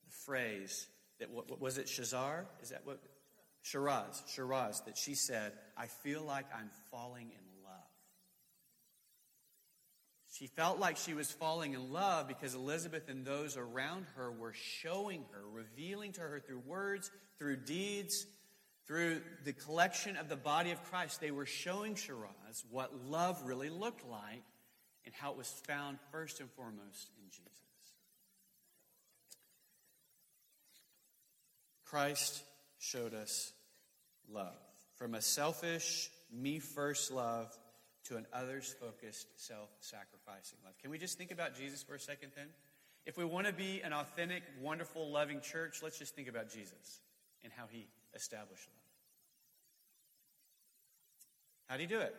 the 0.07 0.13
phrase 0.25 0.87
that, 1.19 1.31
what, 1.31 1.51
what 1.51 1.61
was 1.61 1.77
it, 1.77 1.87
Shazar? 1.87 2.45
Is 2.63 2.71
that 2.71 2.83
what? 2.85 3.01
Shiraz, 3.67 4.23
Shiraz, 4.29 4.81
that 4.83 4.97
she 4.97 5.17
said, 5.17 5.53
I 5.77 5.87
feel 5.87 6.23
like 6.23 6.47
I'm 6.57 6.71
falling 6.93 7.33
in 7.33 7.65
love. 7.65 7.73
she 10.31 10.47
felt 10.47 10.79
like 10.79 10.97
she 10.97 11.15
was 11.15 11.33
falling 11.33 11.75
in 11.75 11.93
love 11.93 12.29
because 12.29 12.55
Elizabeth 12.55 13.09
and 13.09 13.25
those 13.25 13.57
around 13.57 14.07
her 14.15 14.31
were 14.31 14.53
showing 14.53 15.25
her, 15.33 15.41
revealing 15.53 16.13
to 16.13 16.21
her 16.21 16.39
through 16.39 16.61
words, 16.61 17.11
through 17.41 17.57
deeds, 17.57 18.27
through 18.87 19.21
the 19.45 19.53
collection 19.53 20.17
of 20.17 20.29
the 20.29 20.37
body 20.37 20.71
of 20.71 20.81
Christ. 20.85 21.21
They 21.21 21.33
were 21.33 21.45
showing 21.45 21.97
Shiraz 21.97 22.65
what 22.71 22.93
love 23.09 23.43
really 23.45 23.71
looked 23.71 24.07
like 24.09 24.45
and 25.05 25.13
how 25.13 25.33
it 25.33 25.37
was 25.37 25.51
found 25.67 25.99
first 26.13 26.39
and 26.39 26.49
foremost 26.53 27.11
in 27.19 27.31
Jesus. 27.31 27.51
Christ 31.85 32.45
showed 32.79 33.13
us 33.13 33.53
love. 34.33 34.57
From 34.97 35.15
a 35.15 35.23
selfish, 35.23 36.11
me 36.33 36.59
first 36.59 37.11
love 37.11 37.57
to 38.05 38.17
an 38.17 38.27
others 38.33 38.75
focused, 38.81 39.27
self 39.37 39.69
sacrificing 39.81 40.59
love. 40.65 40.75
Can 40.79 40.91
we 40.91 40.99
just 40.99 41.19
think 41.19 41.31
about 41.31 41.57
Jesus 41.57 41.83
for 41.83 41.95
a 41.95 42.01
second 42.01 42.33
then? 42.37 42.49
If 43.05 43.17
we 43.17 43.25
want 43.25 43.47
to 43.47 43.53
be 43.53 43.83
an 43.83 43.93
authentic, 43.93 44.43
wonderful, 44.61 45.11
loving 45.11 45.41
church, 45.41 45.81
let's 45.83 45.99
just 45.99 46.15
think 46.15 46.29
about 46.29 46.51
Jesus 46.51 47.01
and 47.45 47.53
how 47.57 47.65
he 47.71 47.87
established 48.15 48.69
love. 48.69 48.83
How 51.69 51.77
did 51.77 51.89
he 51.89 51.95
do 51.95 52.01
it? 52.01 52.15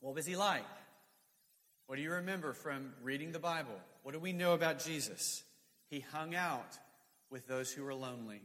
What 0.00 0.14
was 0.14 0.26
he 0.26 0.36
like? 0.36 0.64
What 1.86 1.96
do 1.96 2.02
you 2.02 2.12
remember 2.12 2.52
from 2.52 2.92
reading 3.02 3.32
the 3.32 3.38
Bible? 3.38 3.80
What 4.02 4.12
do 4.12 4.20
we 4.20 4.32
know 4.32 4.54
about 4.54 4.78
Jesus? 4.78 5.42
He 5.88 6.00
hung 6.00 6.34
out 6.34 6.78
with 7.30 7.46
those 7.46 7.72
who 7.72 7.82
were 7.82 7.94
lonely. 7.94 8.42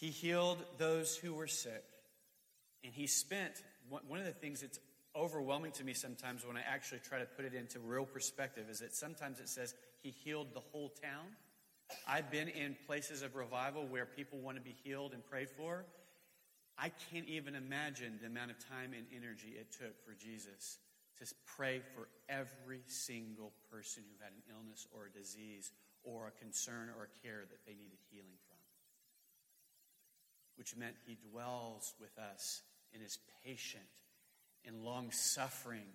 He 0.00 0.08
healed 0.08 0.58
those 0.78 1.14
who 1.14 1.34
were 1.34 1.46
sick. 1.46 1.84
And 2.82 2.94
he 2.94 3.06
spent, 3.06 3.52
one 3.88 4.18
of 4.18 4.24
the 4.24 4.32
things 4.32 4.62
that's 4.62 4.80
overwhelming 5.14 5.72
to 5.72 5.84
me 5.84 5.92
sometimes 5.92 6.46
when 6.46 6.56
I 6.56 6.62
actually 6.66 7.00
try 7.00 7.18
to 7.18 7.26
put 7.26 7.44
it 7.44 7.52
into 7.52 7.78
real 7.78 8.06
perspective 8.06 8.64
is 8.70 8.78
that 8.78 8.94
sometimes 8.94 9.40
it 9.40 9.48
says 9.50 9.74
he 10.02 10.10
healed 10.10 10.54
the 10.54 10.62
whole 10.72 10.88
town. 11.02 11.26
I've 12.08 12.30
been 12.30 12.48
in 12.48 12.76
places 12.86 13.20
of 13.20 13.34
revival 13.34 13.84
where 13.84 14.06
people 14.06 14.38
want 14.38 14.56
to 14.56 14.62
be 14.62 14.74
healed 14.84 15.12
and 15.12 15.22
prayed 15.22 15.50
for. 15.50 15.84
I 16.78 16.90
can't 17.12 17.26
even 17.28 17.54
imagine 17.54 18.18
the 18.22 18.28
amount 18.28 18.52
of 18.52 18.58
time 18.70 18.94
and 18.96 19.04
energy 19.14 19.54
it 19.58 19.70
took 19.72 20.02
for 20.06 20.14
Jesus 20.14 20.78
to 21.18 21.34
pray 21.44 21.82
for 21.94 22.08
every 22.30 22.80
single 22.86 23.52
person 23.70 24.02
who 24.08 24.24
had 24.24 24.32
an 24.32 24.56
illness 24.56 24.86
or 24.96 25.06
a 25.06 25.18
disease 25.18 25.72
or 26.04 26.28
a 26.28 26.42
concern 26.42 26.88
or 26.96 27.04
a 27.04 27.26
care 27.26 27.44
that 27.50 27.66
they 27.66 27.72
needed 27.72 27.98
healing 28.10 28.38
from. 28.48 28.49
Which 30.60 30.76
meant 30.76 30.94
he 31.06 31.16
dwells 31.32 31.94
with 31.98 32.18
us 32.18 32.60
and 32.92 33.02
is 33.02 33.18
patient 33.46 33.82
and 34.66 34.84
long 34.84 35.10
suffering. 35.10 35.86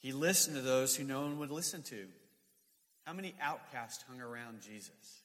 He 0.00 0.10
listened 0.10 0.56
to 0.56 0.62
those 0.62 0.96
who 0.96 1.04
no 1.04 1.20
one 1.20 1.38
would 1.38 1.52
listen 1.52 1.82
to. 1.82 2.06
How 3.06 3.12
many 3.12 3.36
outcasts 3.40 4.02
hung 4.08 4.20
around 4.20 4.62
Jesus? 4.62 5.22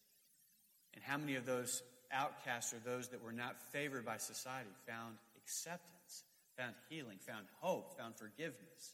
And 0.93 1.03
how 1.03 1.17
many 1.17 1.38
of 1.38 1.48
those 1.48 1.81
outcasts 2.12 2.72
or 2.72 2.77
those 2.86 3.07
that 3.07 3.24
were 3.24 3.31
not 3.31 3.60
favored 3.72 4.05
by 4.05 4.17
society 4.17 4.69
found 4.88 5.15
acceptance, 5.36 6.24
found 6.60 6.75
healing, 6.88 7.17
found 7.17 7.48
hope, 7.62 7.98
found 7.98 8.15
forgiveness 8.15 8.93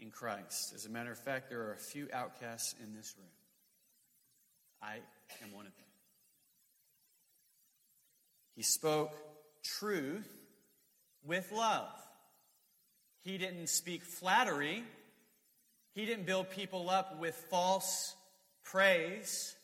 in 0.00 0.10
Christ? 0.10 0.72
As 0.74 0.84
a 0.84 0.90
matter 0.90 1.12
of 1.12 1.18
fact, 1.20 1.48
there 1.48 1.60
are 1.60 1.74
a 1.74 1.78
few 1.78 2.08
outcasts 2.12 2.74
in 2.82 2.92
this 2.92 3.14
room. 3.16 3.28
I 4.82 4.96
am 5.44 5.52
one 5.54 5.66
of 5.66 5.76
them. 5.76 5.91
He 8.54 8.62
spoke 8.62 9.12
truth 9.62 10.28
with 11.24 11.50
love. 11.52 11.88
He 13.22 13.38
didn't 13.38 13.68
speak 13.68 14.02
flattery. 14.02 14.82
He 15.94 16.06
didn't 16.06 16.26
build 16.26 16.50
people 16.50 16.90
up 16.90 17.18
with 17.20 17.34
false 17.50 18.14
praise. 18.64 19.54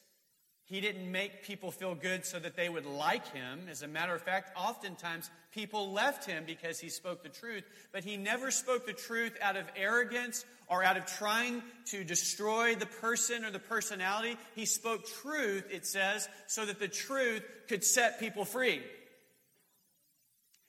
He 0.65 0.81
didn't 0.81 1.11
make 1.11 1.43
people 1.45 1.71
feel 1.71 1.95
good 1.95 2.25
so 2.25 2.39
that 2.39 2.57
they 2.57 2.69
would 2.69 2.87
like 2.87 3.33
him. 3.33 3.67
As 3.71 3.83
a 3.83 3.89
matter 3.89 4.15
of 4.15 4.23
fact, 4.23 4.57
oftentimes 4.57 5.31
people 5.53 5.93
left 5.93 6.25
him 6.25 6.45
because 6.47 6.79
he 6.79 6.89
spoke 6.89 7.23
the 7.23 7.29
truth, 7.29 7.65
but 7.93 8.05
he 8.05 8.17
never 8.17 8.51
spoke 8.51 8.87
the 8.87 8.93
truth 8.93 9.37
out 9.41 9.57
of 9.57 9.65
arrogance 9.77 10.45
or 10.69 10.85
out 10.85 10.97
of 10.97 11.07
trying 11.07 11.63
to 11.87 12.05
destroy 12.05 12.75
the 12.75 12.87
person 12.87 13.45
or 13.45 13.51
the 13.51 13.59
personality. 13.59 14.37
He 14.55 14.67
spoke 14.67 15.07
truth, 15.23 15.67
it 15.71 15.87
says, 15.87 16.29
so 16.47 16.67
that 16.67 16.79
the 16.79 16.89
truth 16.89 17.43
could 17.69 17.83
set 17.83 18.21
people 18.21 18.45
free. 18.45 18.83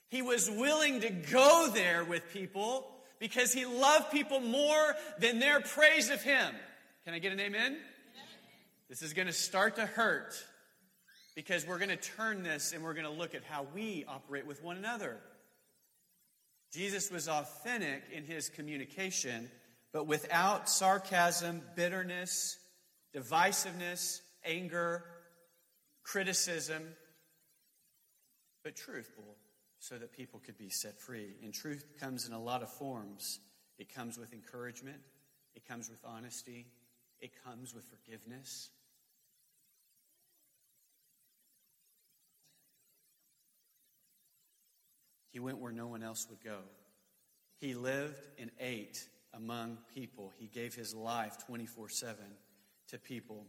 He 0.08 0.22
was 0.22 0.50
willing 0.50 1.00
to 1.02 1.10
go 1.10 1.70
there 1.72 2.04
with 2.04 2.32
people 2.32 2.86
because 3.20 3.52
he 3.52 3.66
loved 3.66 4.10
people 4.10 4.40
more 4.40 4.94
than 5.18 5.38
their 5.38 5.60
praise 5.60 6.10
of 6.10 6.22
him. 6.22 6.54
Can 7.04 7.14
I 7.14 7.18
get 7.18 7.32
an 7.32 7.40
amen? 7.40 7.76
This 8.88 9.02
is 9.02 9.12
going 9.12 9.28
to 9.28 9.32
start 9.32 9.76
to 9.76 9.86
hurt. 9.86 10.34
Because 11.34 11.66
we're 11.66 11.78
going 11.78 11.90
to 11.90 11.96
turn 11.96 12.42
this 12.42 12.72
and 12.72 12.82
we're 12.82 12.94
going 12.94 13.06
to 13.06 13.12
look 13.12 13.34
at 13.34 13.44
how 13.44 13.66
we 13.74 14.04
operate 14.08 14.46
with 14.46 14.62
one 14.62 14.76
another. 14.76 15.18
Jesus 16.72 17.10
was 17.10 17.28
authentic 17.28 18.02
in 18.12 18.24
his 18.24 18.48
communication, 18.48 19.50
but 19.92 20.06
without 20.06 20.68
sarcasm, 20.68 21.62
bitterness, 21.74 22.58
divisiveness, 23.14 24.20
anger, 24.44 25.04
criticism, 26.02 26.82
but 28.62 28.76
truthful 28.76 29.36
so 29.78 29.96
that 29.96 30.12
people 30.12 30.40
could 30.44 30.58
be 30.58 30.68
set 30.68 31.00
free. 31.00 31.34
And 31.42 31.52
truth 31.52 31.84
comes 31.98 32.26
in 32.26 32.32
a 32.32 32.40
lot 32.40 32.62
of 32.62 32.70
forms. 32.70 33.40
It 33.78 33.92
comes 33.92 34.18
with 34.18 34.34
encouragement, 34.34 34.98
it 35.54 35.66
comes 35.66 35.88
with 35.88 36.00
honesty, 36.04 36.66
it 37.18 37.32
comes 37.44 37.74
with 37.74 37.84
forgiveness. 37.84 38.70
He 45.32 45.38
went 45.38 45.58
where 45.58 45.72
no 45.72 45.86
one 45.86 46.02
else 46.02 46.26
would 46.28 46.42
go. 46.42 46.58
He 47.58 47.74
lived 47.74 48.20
and 48.38 48.50
ate 48.58 49.06
among 49.34 49.78
people. 49.94 50.32
He 50.38 50.46
gave 50.46 50.74
his 50.74 50.94
life 50.94 51.36
24 51.46 51.88
7 51.88 52.16
to 52.88 52.98
people. 52.98 53.44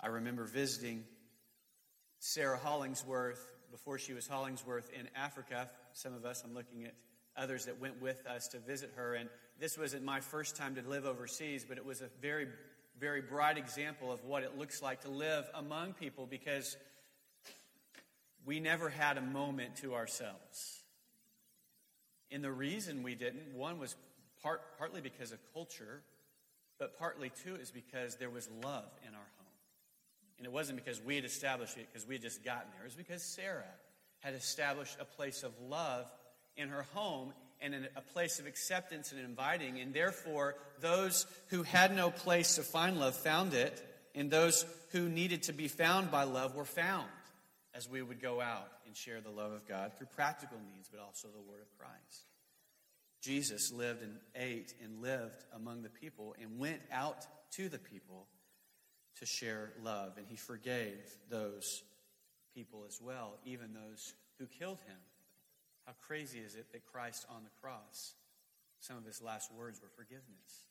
I 0.00 0.08
remember 0.08 0.44
visiting 0.44 1.04
Sarah 2.18 2.58
Hollingsworth 2.58 3.54
before 3.70 3.98
she 3.98 4.14
was 4.14 4.26
Hollingsworth 4.26 4.90
in 4.98 5.08
Africa. 5.14 5.70
Some 5.92 6.14
of 6.14 6.24
us, 6.24 6.42
I'm 6.44 6.54
looking 6.54 6.84
at 6.84 6.94
others 7.36 7.66
that 7.66 7.80
went 7.80 8.00
with 8.00 8.26
us 8.26 8.48
to 8.48 8.58
visit 8.58 8.92
her. 8.96 9.14
And 9.14 9.28
this 9.60 9.78
wasn't 9.78 10.04
my 10.04 10.20
first 10.20 10.56
time 10.56 10.74
to 10.76 10.82
live 10.82 11.04
overseas, 11.04 11.64
but 11.68 11.78
it 11.78 11.84
was 11.84 12.00
a 12.00 12.08
very, 12.20 12.46
very 12.98 13.20
bright 13.20 13.58
example 13.58 14.12
of 14.12 14.24
what 14.24 14.42
it 14.42 14.56
looks 14.56 14.82
like 14.82 15.02
to 15.02 15.10
live 15.10 15.48
among 15.54 15.94
people 15.94 16.26
because 16.26 16.76
we 18.46 18.60
never 18.60 18.88
had 18.88 19.16
a 19.16 19.22
moment 19.22 19.76
to 19.76 19.94
ourselves. 19.94 20.82
And 22.30 22.42
the 22.42 22.52
reason 22.52 23.02
we 23.02 23.14
didn't, 23.14 23.54
one 23.54 23.78
was 23.78 23.94
part, 24.42 24.60
partly 24.78 25.00
because 25.00 25.32
of 25.32 25.38
culture, 25.52 26.02
but 26.78 26.98
partly 26.98 27.30
too 27.42 27.54
is 27.56 27.70
because 27.70 28.16
there 28.16 28.30
was 28.30 28.48
love 28.62 28.90
in 29.06 29.14
our 29.14 29.28
home. 29.38 29.46
And 30.38 30.46
it 30.46 30.52
wasn't 30.52 30.76
because 30.76 31.00
we 31.00 31.14
had 31.16 31.24
established 31.24 31.76
it 31.76 31.86
because 31.92 32.06
we 32.06 32.16
had 32.16 32.22
just 32.22 32.44
gotten 32.44 32.68
there. 32.72 32.82
It 32.82 32.86
was 32.86 32.94
because 32.94 33.22
Sarah 33.22 33.62
had 34.20 34.34
established 34.34 34.96
a 35.00 35.04
place 35.04 35.42
of 35.42 35.52
love 35.68 36.10
in 36.56 36.68
her 36.68 36.86
home 36.94 37.32
and 37.60 37.88
a 37.96 38.00
place 38.00 38.40
of 38.40 38.46
acceptance 38.46 39.12
and 39.12 39.20
inviting. 39.20 39.80
And 39.80 39.94
therefore, 39.94 40.56
those 40.80 41.26
who 41.48 41.62
had 41.62 41.94
no 41.94 42.10
place 42.10 42.56
to 42.56 42.62
find 42.62 42.98
love 42.98 43.14
found 43.14 43.54
it, 43.54 43.82
and 44.14 44.30
those 44.30 44.66
who 44.90 45.08
needed 45.08 45.44
to 45.44 45.52
be 45.52 45.68
found 45.68 46.10
by 46.10 46.24
love 46.24 46.54
were 46.54 46.64
found 46.64 47.08
as 47.74 47.88
we 47.88 48.02
would 48.02 48.22
go 48.22 48.40
out 48.40 48.68
and 48.86 48.96
share 48.96 49.20
the 49.20 49.30
love 49.30 49.52
of 49.52 49.66
God 49.66 49.92
through 49.98 50.06
practical 50.14 50.58
means, 50.58 50.88
but 50.90 51.00
also 51.00 51.28
the 51.28 51.50
Word 51.50 51.60
of 51.60 51.78
Christ. 51.78 52.28
Jesus 53.22 53.72
lived 53.72 54.02
and 54.02 54.16
ate 54.36 54.74
and 54.82 55.00
lived 55.00 55.44
among 55.54 55.82
the 55.82 55.88
people 55.88 56.34
and 56.40 56.58
went 56.58 56.80
out 56.92 57.26
to 57.52 57.68
the 57.68 57.78
people 57.78 58.26
to 59.18 59.26
share 59.26 59.72
love. 59.82 60.18
And 60.18 60.26
he 60.28 60.36
forgave 60.36 61.00
those 61.30 61.82
people 62.54 62.84
as 62.86 63.00
well, 63.00 63.38
even 63.44 63.72
those 63.72 64.12
who 64.38 64.46
killed 64.46 64.78
him. 64.86 64.98
How 65.86 65.94
crazy 66.06 66.38
is 66.38 66.54
it 66.54 66.66
that 66.72 66.84
Christ 66.84 67.26
on 67.28 67.44
the 67.44 67.50
cross, 67.60 68.14
some 68.80 68.96
of 68.96 69.04
his 69.04 69.20
last 69.20 69.52
words 69.52 69.80
were 69.80 69.88
forgiveness? 69.96 70.68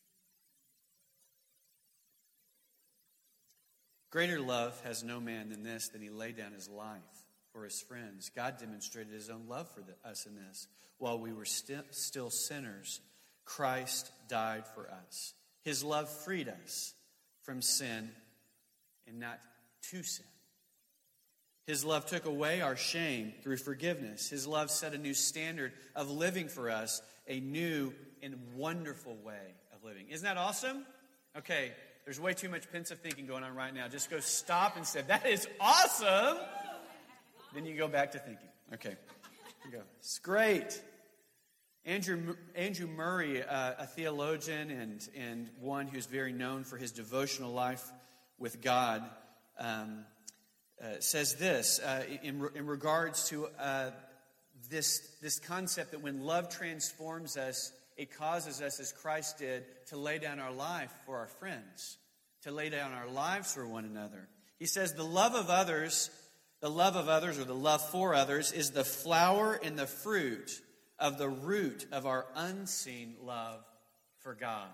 Greater 4.14 4.40
love 4.40 4.80
has 4.84 5.04
no 5.04 5.20
man 5.20 5.50
than 5.50 5.64
this, 5.64 5.88
that 5.88 6.00
he 6.00 6.12
laid 6.12 6.38
down 6.38 6.52
his 6.52 6.70
life 6.70 7.02
for 7.52 7.64
his 7.64 7.82
friends. 7.82 8.30
God 8.36 8.60
demonstrated 8.60 9.12
his 9.12 9.28
own 9.28 9.46
love 9.50 9.68
for 9.70 9.82
the, 9.82 9.96
us 10.08 10.28
in 10.28 10.36
this. 10.36 10.68
While 11.00 11.18
we 11.18 11.34
were 11.34 11.46
st- 11.46 11.96
still 11.96 12.30
sinners, 12.30 13.02
Christ 13.44 14.12
died 14.28 14.66
for 14.76 14.88
us. 15.08 15.34
His 15.64 15.84
love 15.84 16.10
freed 16.10 16.48
us 16.48 16.94
from 17.42 17.64
sin 17.64 18.12
and 19.08 19.20
not 19.20 19.40
to 19.90 20.04
sin. 20.04 20.28
His 21.66 21.84
love 21.84 22.06
took 22.06 22.26
away 22.26 22.62
our 22.62 22.76
shame 22.76 23.34
through 23.42 23.58
forgiveness. 23.58 24.30
His 24.30 24.46
love 24.46 24.70
set 24.70 24.94
a 24.94 25.00
new 25.00 25.16
standard 25.16 25.74
of 25.96 26.12
living 26.12 26.50
for 26.50 26.70
us, 26.70 27.02
a 27.28 27.40
new 27.40 27.92
and 28.22 28.36
wonderful 28.56 29.18
way 29.26 29.56
of 29.76 29.84
living. 29.84 30.10
Isn't 30.10 30.26
that 30.26 30.38
awesome? 30.38 30.86
Okay, 31.36 31.72
there's 32.06 32.20
way 32.20 32.34
too 32.34 32.50
much 32.50 32.70
pensive 32.72 33.00
thinking 33.00 33.26
going 33.26 33.44
on 33.44 33.56
right 33.56 33.74
now. 33.74 33.88
Just 33.88 34.10
go 34.10 34.20
stop 34.20 34.76
and 34.76 34.86
say, 34.86 35.02
That 35.02 35.26
is 35.26 35.48
awesome. 35.60 36.38
Then 37.54 37.66
you 37.66 37.78
go 37.78 37.88
back 37.88 38.12
to 38.14 38.20
thinking. 38.20 38.48
Okay, 38.74 38.96
go. 39.72 39.80
It's 40.00 40.20
great. 40.20 40.82
Andrew, 41.86 42.36
Andrew 42.56 42.88
Murray, 42.88 43.44
uh, 43.44 43.74
a 43.78 43.86
theologian 43.88 44.72
and, 44.72 45.08
and 45.18 45.50
one 45.60 45.88
who's 45.88 46.06
very 46.06 46.32
known 46.32 46.64
for 46.64 46.78
his 46.78 46.92
devotional 46.92 47.52
life 47.52 47.92
with 48.40 48.62
God, 48.62 49.04
um, 49.60 50.06
uh, 50.82 51.00
says 51.00 51.36
this 51.36 51.80
uh, 51.80 52.04
in, 52.24 52.48
in 52.56 52.68
regards 52.68 53.28
to 53.30 53.48
uh, 53.60 53.92
this, 54.70 55.00
this 55.22 55.40
concept 55.40 55.92
that 55.92 56.02
when 56.02 56.22
love 56.22 56.50
transforms 56.50 57.36
us, 57.36 57.72
it 57.98 58.16
causes 58.18 58.62
us, 58.62 58.80
as 58.80 58.92
Christ 58.92 59.38
did, 59.38 59.64
to 59.88 59.98
lay 59.98 60.20
down 60.20 60.40
our 60.40 60.52
life 60.52 60.94
for 61.06 61.18
our 61.18 61.28
friends, 61.28 61.98
to 62.44 62.52
lay 62.52 62.70
down 62.70 62.92
our 62.94 63.08
lives 63.08 63.54
for 63.54 63.68
one 63.68 63.86
another. 63.86 64.28
He 64.60 64.66
says, 64.66 64.94
The 64.94 65.04
love 65.04 65.36
of 65.36 65.50
others, 65.50 66.10
the 66.62 66.70
love 66.70 66.96
of 66.96 67.10
others, 67.10 67.40
or 67.40 67.44
the 67.44 67.54
love 67.54 67.88
for 67.90 68.16
others, 68.16 68.52
is 68.52 68.72
the 68.72 68.84
flower 68.84 69.60
and 69.64 69.78
the 69.78 69.88
fruit 69.88 70.52
of 70.98 71.18
the 71.18 71.30
root 71.30 71.86
of 71.92 72.06
our 72.06 72.26
unseen 72.36 73.16
love 73.22 73.64
for 74.20 74.34
God. 74.34 74.70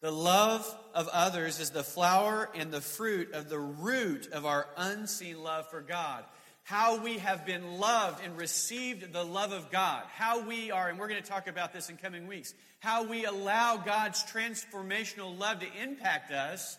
The 0.00 0.10
love 0.10 0.66
of 0.94 1.08
others 1.08 1.60
is 1.60 1.70
the 1.70 1.84
flower 1.84 2.48
and 2.54 2.72
the 2.72 2.80
fruit 2.80 3.32
of 3.32 3.50
the 3.50 3.58
root 3.58 4.28
of 4.32 4.46
our 4.46 4.66
unseen 4.76 5.42
love 5.42 5.68
for 5.68 5.82
God. 5.82 6.24
How 6.70 7.02
we 7.02 7.18
have 7.18 7.44
been 7.44 7.80
loved 7.80 8.24
and 8.24 8.38
received 8.38 9.12
the 9.12 9.24
love 9.24 9.50
of 9.50 9.72
God. 9.72 10.04
How 10.12 10.46
we 10.46 10.70
are, 10.70 10.88
and 10.88 11.00
we're 11.00 11.08
going 11.08 11.20
to 11.20 11.28
talk 11.28 11.48
about 11.48 11.72
this 11.72 11.90
in 11.90 11.96
coming 11.96 12.28
weeks, 12.28 12.54
how 12.78 13.02
we 13.08 13.24
allow 13.24 13.76
God's 13.76 14.22
transformational 14.22 15.36
love 15.36 15.58
to 15.58 15.66
impact 15.82 16.30
us 16.30 16.78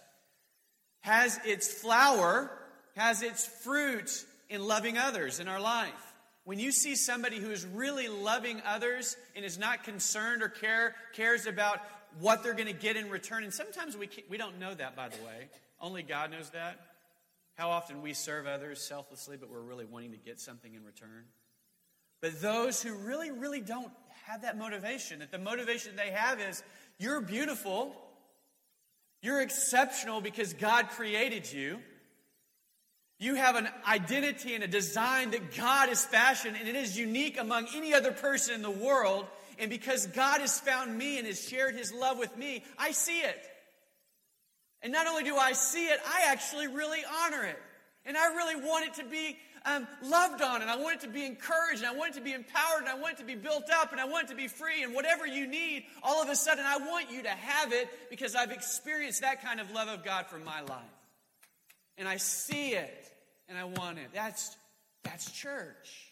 has 1.01 1.37
its 1.43 1.69
flower, 1.69 2.49
has 2.95 3.21
its 3.21 3.45
fruit 3.45 4.25
in 4.49 4.65
loving 4.65 4.97
others 4.97 5.41
in 5.41 5.49
our 5.49 5.59
life. 5.59 6.13
When 6.45 6.57
you 6.57 6.71
see 6.71 6.95
somebody 6.95 7.39
who 7.39 7.51
is 7.51 7.65
really 7.65 8.07
loving 8.07 8.61
others 8.65 9.17
and 9.35 9.43
is 9.43 9.59
not 9.59 9.83
concerned 9.83 10.41
or 10.41 10.47
care, 10.47 10.95
cares 11.15 11.47
about 11.47 11.81
what 12.21 12.43
they're 12.43 12.53
going 12.53 12.67
to 12.67 12.73
get 12.73 12.95
in 12.95 13.09
return. 13.09 13.43
And 13.43 13.53
sometimes 13.53 13.97
we, 13.97 14.07
we 14.29 14.37
don't 14.37 14.57
know 14.57 14.73
that, 14.73 14.95
by 14.95 15.09
the 15.09 15.21
way. 15.25 15.49
Only 15.81 16.01
God 16.01 16.31
knows 16.31 16.49
that. 16.51 16.79
How 17.55 17.69
often 17.69 18.01
we 18.01 18.13
serve 18.13 18.47
others 18.47 18.81
selflessly, 18.81 19.37
but 19.37 19.49
we're 19.49 19.61
really 19.61 19.85
wanting 19.85 20.11
to 20.11 20.17
get 20.17 20.39
something 20.39 20.73
in 20.73 20.83
return. 20.83 21.25
But 22.21 22.41
those 22.41 22.81
who 22.81 22.93
really, 22.93 23.31
really 23.31 23.61
don't 23.61 23.91
have 24.25 24.43
that 24.43 24.57
motivation, 24.57 25.19
that 25.19 25.31
the 25.31 25.39
motivation 25.39 25.95
they 25.95 26.11
have 26.11 26.39
is 26.39 26.63
you're 26.99 27.21
beautiful, 27.21 27.95
you're 29.21 29.41
exceptional 29.41 30.21
because 30.21 30.53
God 30.53 30.89
created 30.89 31.51
you. 31.51 31.79
You 33.19 33.35
have 33.35 33.55
an 33.55 33.69
identity 33.87 34.55
and 34.55 34.63
a 34.63 34.67
design 34.67 35.31
that 35.31 35.55
God 35.55 35.89
has 35.89 36.03
fashioned, 36.03 36.57
and 36.57 36.67
it 36.67 36.75
is 36.75 36.97
unique 36.97 37.39
among 37.39 37.67
any 37.75 37.93
other 37.93 38.11
person 38.11 38.55
in 38.55 38.61
the 38.63 38.71
world. 38.71 39.27
And 39.59 39.69
because 39.69 40.07
God 40.07 40.41
has 40.41 40.59
found 40.59 40.97
me 40.97 41.19
and 41.19 41.27
has 41.27 41.47
shared 41.47 41.75
his 41.75 41.93
love 41.93 42.17
with 42.17 42.35
me, 42.35 42.63
I 42.79 42.91
see 42.91 43.19
it. 43.19 43.47
And 44.83 44.91
not 44.91 45.07
only 45.07 45.23
do 45.23 45.35
I 45.37 45.53
see 45.53 45.87
it, 45.87 45.99
I 46.05 46.31
actually 46.31 46.67
really 46.67 46.99
honor 47.23 47.43
it. 47.43 47.59
And 48.05 48.17
I 48.17 48.27
really 48.27 48.55
want 48.55 48.87
it 48.87 48.93
to 48.95 49.03
be 49.03 49.37
um, 49.65 49.87
loved 50.03 50.41
on, 50.41 50.61
and 50.61 50.71
I 50.71 50.77
want 50.77 50.95
it 50.95 51.01
to 51.01 51.07
be 51.07 51.23
encouraged, 51.23 51.83
and 51.83 51.85
I 51.85 51.95
want 51.95 52.15
it 52.15 52.17
to 52.17 52.23
be 52.23 52.33
empowered, 52.33 52.79
and 52.79 52.89
I 52.89 52.95
want 52.95 53.13
it 53.13 53.17
to 53.19 53.25
be 53.25 53.35
built 53.35 53.69
up, 53.71 53.91
and 53.91 54.01
I 54.01 54.05
want 54.05 54.25
it 54.25 54.29
to 54.29 54.35
be 54.35 54.47
free, 54.47 54.81
and 54.81 54.95
whatever 54.95 55.27
you 55.27 55.45
need, 55.45 55.85
all 56.01 56.21
of 56.21 56.29
a 56.29 56.35
sudden, 56.35 56.65
I 56.65 56.77
want 56.77 57.11
you 57.11 57.21
to 57.23 57.29
have 57.29 57.71
it 57.71 57.87
because 58.09 58.33
I've 58.33 58.51
experienced 58.51 59.21
that 59.21 59.43
kind 59.43 59.59
of 59.59 59.71
love 59.71 59.87
of 59.87 60.03
God 60.03 60.25
for 60.27 60.39
my 60.39 60.61
life. 60.61 60.81
And 61.97 62.07
I 62.07 62.17
see 62.17 62.71
it, 62.71 63.07
and 63.49 63.57
I 63.57 63.65
want 63.65 63.99
it. 63.99 64.07
That's, 64.13 64.55
that's 65.03 65.29
church. 65.29 66.11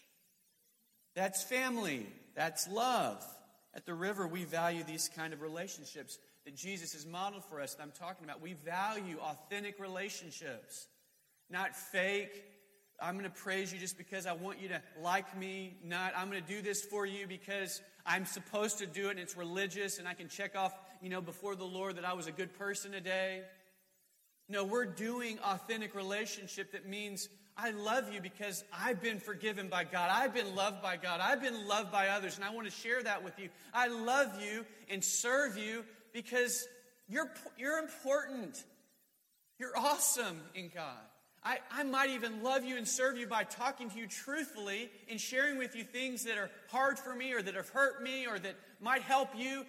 That's 1.16 1.42
family. 1.42 2.06
That's 2.36 2.68
love. 2.68 3.26
At 3.74 3.86
the 3.88 3.96
river, 3.96 4.28
we 4.28 4.44
value 4.44 4.84
these 4.84 5.10
kind 5.16 5.34
of 5.34 5.42
relationships 5.42 6.20
that 6.50 6.56
Jesus 6.56 6.94
has 6.94 7.06
modeled 7.06 7.46
for 7.46 7.62
us 7.62 7.76
that 7.76 7.84
I'm 7.84 7.92
talking 7.92 8.26
about. 8.26 8.42
We 8.42 8.54
value 8.54 9.18
authentic 9.22 9.80
relationships, 9.80 10.88
not 11.48 11.76
fake. 11.76 12.44
I'm 13.00 13.14
going 13.14 13.30
to 13.30 13.38
praise 13.38 13.72
you 13.72 13.78
just 13.78 14.00
because 14.00 14.26
I 14.26 14.34
want 14.34 14.60
you 14.60 14.70
to 14.70 14.82
like 15.00 15.38
me. 15.38 15.78
Not, 15.84 16.14
I'm 16.18 16.32
going 16.32 16.42
to 16.42 16.50
do 16.50 16.64
this 16.64 16.82
for 16.82 17.06
you 17.06 17.28
because 17.28 17.84
I'm 18.04 18.26
supposed 18.26 18.80
to 18.80 18.88
do 18.88 19.10
it 19.10 19.12
and 19.12 19.20
it's 19.20 19.38
religious 19.38 20.00
and 20.00 20.08
I 20.08 20.16
can 20.16 20.28
check 20.28 20.56
off, 20.56 20.74
you 21.04 21.10
know, 21.10 21.22
before 21.22 21.56
the 21.56 21.66
Lord 21.66 21.98
that 21.98 22.06
I 22.06 22.14
was 22.14 22.26
a 22.26 22.32
good 22.32 22.58
person 22.58 22.94
today. 22.94 23.44
No, 24.48 24.64
we're 24.64 24.88
doing 24.88 25.38
authentic 25.46 25.94
relationship 25.94 26.72
that 26.72 26.90
means 26.90 27.30
I 27.56 27.72
love 27.72 28.12
you 28.12 28.22
because 28.22 28.64
I've 28.74 29.02
been 29.02 29.20
forgiven 29.20 29.68
by 29.68 29.84
God. 29.84 30.10
I've 30.12 30.34
been 30.34 30.56
loved 30.56 30.82
by 30.82 30.98
God. 30.98 31.20
I've 31.22 31.42
been 31.42 31.68
loved 31.68 31.92
by 31.92 32.08
others, 32.08 32.38
and 32.38 32.44
I 32.44 32.52
want 32.52 32.66
to 32.66 32.74
share 32.74 33.04
that 33.04 33.24
with 33.24 33.38
you. 33.38 33.50
I 33.72 33.88
love 33.88 34.42
you 34.42 34.66
and 34.90 35.04
serve 35.04 35.58
you 35.58 35.84
because 36.22 36.68
you're, 37.08 37.32
you're 37.58 37.78
important. 37.78 38.62
You're 39.58 39.78
awesome 39.78 40.42
in 40.54 40.70
God. 40.74 40.98
I, 41.42 41.60
I 41.72 41.84
might 41.84 42.10
even 42.10 42.44
love 42.44 42.66
you 42.66 42.76
and 42.76 42.86
serve 42.86 43.18
you 43.18 43.26
by 43.26 43.46
talking 43.46 43.90
to 43.90 43.98
you 43.98 44.06
truthfully 44.06 44.92
and 45.10 45.20
sharing 45.20 45.58
with 45.58 45.78
you 45.78 45.86
things 45.86 46.26
that 46.26 46.38
are 46.38 46.50
hard 46.70 47.00
for 47.00 47.16
me 47.16 47.34
or 47.34 47.42
that 47.42 47.56
have 47.56 47.70
hurt 47.70 48.04
me 48.04 48.28
or 48.28 48.38
that 48.38 48.56
might 48.82 49.02
help 49.02 49.30
you 49.38 49.66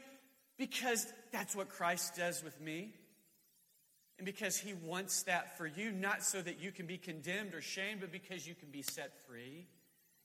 because 0.58 1.06
that's 1.30 1.54
what 1.54 1.68
Christ 1.68 2.16
does 2.16 2.42
with 2.42 2.60
me. 2.60 2.94
And 4.18 4.26
because 4.26 4.58
he 4.58 4.74
wants 4.74 5.22
that 5.22 5.56
for 5.56 5.68
you, 5.68 5.92
not 5.92 6.24
so 6.24 6.42
that 6.42 6.60
you 6.60 6.72
can 6.72 6.86
be 6.86 6.98
condemned 6.98 7.54
or 7.54 7.62
shamed, 7.62 8.00
but 8.00 8.10
because 8.10 8.44
you 8.44 8.56
can 8.56 8.70
be 8.70 8.82
set 8.82 9.12
free. 9.28 9.68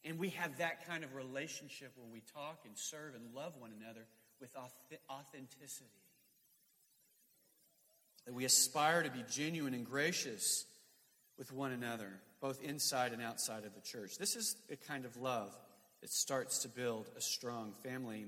And 0.04 0.18
we 0.18 0.30
have 0.30 0.58
that 0.58 0.88
kind 0.88 1.04
of 1.04 1.14
relationship 1.14 1.92
where 1.96 2.12
we 2.12 2.24
talk 2.34 2.62
and 2.66 2.76
serve 2.76 3.14
and 3.14 3.36
love 3.36 3.54
one 3.60 3.72
another 3.80 4.08
with 4.42 4.50
authenticity. 5.10 6.05
That 8.26 8.34
we 8.34 8.46
aspire 8.46 9.04
to 9.04 9.12
be 9.12 9.24
genuine 9.30 9.74
and 9.74 9.86
gracious 9.86 10.66
with 11.38 11.52
one 11.52 11.72
another, 11.72 12.10
both 12.42 12.62
inside 12.64 13.14
and 13.14 13.22
outside 13.22 13.66
of 13.66 13.76
the 13.76 13.82
church. 13.82 14.18
This 14.18 14.36
is 14.36 14.56
a 14.72 14.76
kind 14.76 15.06
of 15.06 15.18
love 15.18 15.56
that 16.02 16.10
starts 16.10 16.60
to 16.60 16.68
build 16.68 17.10
a 17.18 17.22
strong 17.22 17.74
family 17.84 18.26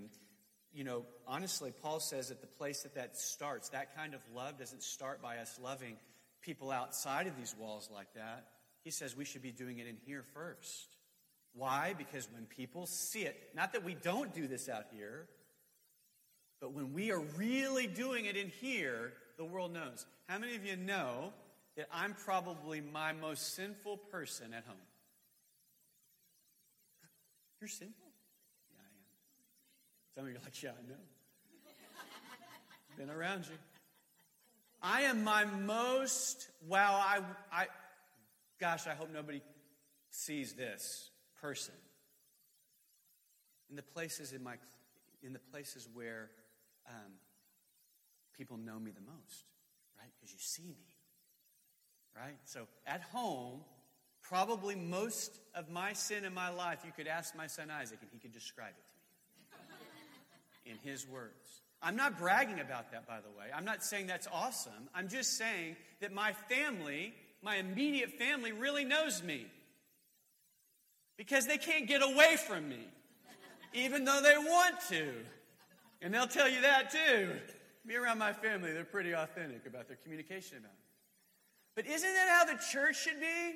you 0.77 0.83
know, 0.83 1.05
honestly, 1.27 1.73
Paul 1.81 1.99
says 1.99 2.29
that 2.29 2.39
the 2.39 2.45
place 2.45 2.83
that 2.83 2.93
that 2.93 3.17
starts, 3.17 3.69
that 3.69 3.95
kind 3.95 4.13
of 4.13 4.21
love 4.35 4.59
doesn't 4.59 4.83
start 4.83 5.23
by 5.23 5.37
us 5.37 5.59
loving 5.61 5.95
people 6.41 6.69
outside 6.69 7.25
of 7.25 7.35
these 7.35 7.55
walls 7.57 7.89
like 7.91 8.13
that. 8.13 8.45
He 8.83 8.91
says 8.91 9.17
we 9.17 9.25
should 9.25 9.41
be 9.41 9.51
doing 9.51 9.79
it 9.79 9.87
in 9.87 9.97
here 10.05 10.23
first. 10.35 10.95
Why? 11.53 11.95
Because 11.97 12.29
when 12.31 12.45
people 12.45 12.85
see 12.85 13.21
it, 13.21 13.35
not 13.55 13.73
that 13.73 13.83
we 13.83 13.95
don't 13.95 14.35
do 14.35 14.47
this 14.47 14.69
out 14.69 14.85
here, 14.93 15.27
but 16.61 16.73
when 16.73 16.93
we 16.93 17.11
are 17.11 17.21
really 17.37 17.87
doing 17.87 18.25
it 18.25 18.37
in 18.37 18.49
here, 18.61 19.13
the 19.37 19.45
world 19.45 19.73
knows. 19.73 20.05
How 20.27 20.39
many 20.39 20.55
of 20.55 20.65
you 20.65 20.75
know 20.75 21.31
that 21.75 21.87
I'm 21.93 22.13
probably 22.13 22.81
my 22.81 23.13
most 23.13 23.55
sinful 23.55 23.97
person 23.97 24.53
at 24.53 24.63
home? 24.65 24.75
You're 27.61 27.67
sinful? 27.67 28.07
Yeah, 28.71 28.77
I 28.79 28.85
am. 28.85 30.15
Some 30.15 30.23
of 30.25 30.31
you 30.31 30.37
are 30.37 30.43
like, 30.43 30.63
yeah, 30.63 30.69
I 30.71 30.89
know. 30.89 30.95
Been 32.97 33.09
around 33.11 33.45
you. 33.45 33.55
I 34.81 35.03
am 35.03 35.23
my 35.23 35.45
most, 35.45 36.47
wow, 36.67 36.95
I, 36.95 37.19
I, 37.51 37.67
gosh, 38.59 38.87
I 38.87 38.93
hope 38.93 39.09
nobody 39.13 39.41
sees 40.09 40.53
this 40.53 41.09
person. 41.41 41.73
In 43.69 43.75
the 43.75 43.83
places 43.83 44.33
in 44.33 44.43
my, 44.43 44.55
in 45.21 45.33
the 45.33 45.39
places 45.39 45.87
where 45.93 46.29
um, 46.87 47.11
people 48.37 48.57
know 48.57 48.79
me 48.79 48.91
the 48.91 49.01
most, 49.01 49.45
right? 49.97 50.09
Because 50.19 50.31
you 50.31 50.39
see 50.39 50.67
me, 50.67 50.95
right? 52.15 52.37
So 52.45 52.67
at 52.85 53.01
home, 53.01 53.61
probably 54.21 54.75
most 54.75 55.39
of 55.55 55.69
my 55.69 55.93
sin 55.93 56.25
in 56.25 56.33
my 56.33 56.49
life, 56.49 56.79
you 56.85 56.91
could 56.95 57.07
ask 57.07 57.35
my 57.35 57.47
son 57.47 57.71
Isaac 57.71 57.99
and 58.01 58.09
he 58.11 58.19
could 58.19 58.33
describe 58.33 58.73
it 58.77 58.85
to 60.65 60.69
me 60.69 60.71
in 60.71 60.77
His 60.89 61.07
words. 61.07 61.61
I'm 61.81 61.95
not 61.95 62.17
bragging 62.17 62.59
about 62.59 62.91
that, 62.91 63.07
by 63.07 63.17
the 63.17 63.29
way. 63.37 63.45
I'm 63.55 63.65
not 63.65 63.83
saying 63.83 64.07
that's 64.07 64.27
awesome. 64.31 64.89
I'm 64.95 65.07
just 65.07 65.37
saying 65.37 65.75
that 66.01 66.11
my 66.11 66.33
family, 66.49 67.13
my 67.41 67.57
immediate 67.57 68.13
family, 68.13 68.51
really 68.51 68.83
knows 68.83 69.21
me. 69.21 69.45
Because 71.17 71.47
they 71.47 71.57
can't 71.57 71.87
get 71.87 72.03
away 72.03 72.35
from 72.35 72.69
me, 72.69 72.87
even 73.73 74.05
though 74.05 74.21
they 74.21 74.37
want 74.37 74.75
to. 74.89 75.11
And 76.01 76.13
they'll 76.13 76.27
tell 76.27 76.49
you 76.49 76.61
that 76.61 76.91
too. 76.91 77.31
Me 77.87 77.95
around 77.95 78.17
my 78.17 78.33
family, 78.33 78.73
they're 78.73 78.83
pretty 78.83 79.13
authentic 79.13 79.65
about 79.65 79.87
their 79.87 79.95
communication 80.03 80.57
about 80.57 80.71
it. 80.71 80.87
But 81.73 81.87
isn't 81.87 82.13
that 82.13 82.27
how 82.27 82.43
the 82.43 82.59
church 82.71 83.01
should 83.01 83.19
be? 83.21 83.55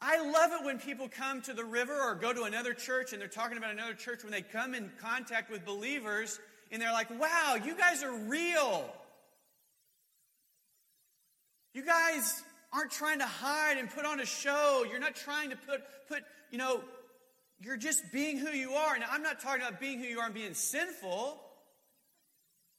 I 0.00 0.20
love 0.20 0.50
it 0.58 0.64
when 0.64 0.80
people 0.80 1.08
come 1.08 1.42
to 1.42 1.52
the 1.52 1.64
river 1.64 1.94
or 1.94 2.16
go 2.16 2.32
to 2.32 2.42
another 2.44 2.74
church 2.74 3.12
and 3.12 3.20
they're 3.20 3.28
talking 3.28 3.56
about 3.56 3.70
another 3.70 3.94
church 3.94 4.24
when 4.24 4.32
they 4.32 4.42
come 4.42 4.74
in 4.74 4.90
contact 5.00 5.48
with 5.48 5.64
believers 5.64 6.40
and 6.72 6.82
they're 6.82 6.92
like, 6.92 7.08
wow, 7.20 7.56
you 7.62 7.76
guys 7.76 8.02
are 8.02 8.16
real. 8.16 8.90
You 11.72 11.84
guys 11.84 12.42
aren't 12.72 12.90
trying 12.90 13.20
to 13.20 13.26
hide 13.26 13.76
and 13.76 13.88
put 13.88 14.04
on 14.04 14.18
a 14.18 14.26
show. 14.26 14.84
You're 14.90 14.98
not 14.98 15.14
trying 15.14 15.50
to 15.50 15.56
put, 15.56 15.82
put 16.08 16.22
you 16.50 16.58
know, 16.58 16.82
you're 17.60 17.76
just 17.76 18.02
being 18.10 18.38
who 18.38 18.50
you 18.50 18.72
are. 18.72 18.98
Now, 18.98 19.06
I'm 19.12 19.22
not 19.22 19.38
talking 19.38 19.60
about 19.62 19.78
being 19.78 20.00
who 20.00 20.06
you 20.06 20.18
are 20.18 20.26
and 20.26 20.34
being 20.34 20.54
sinful. 20.54 21.40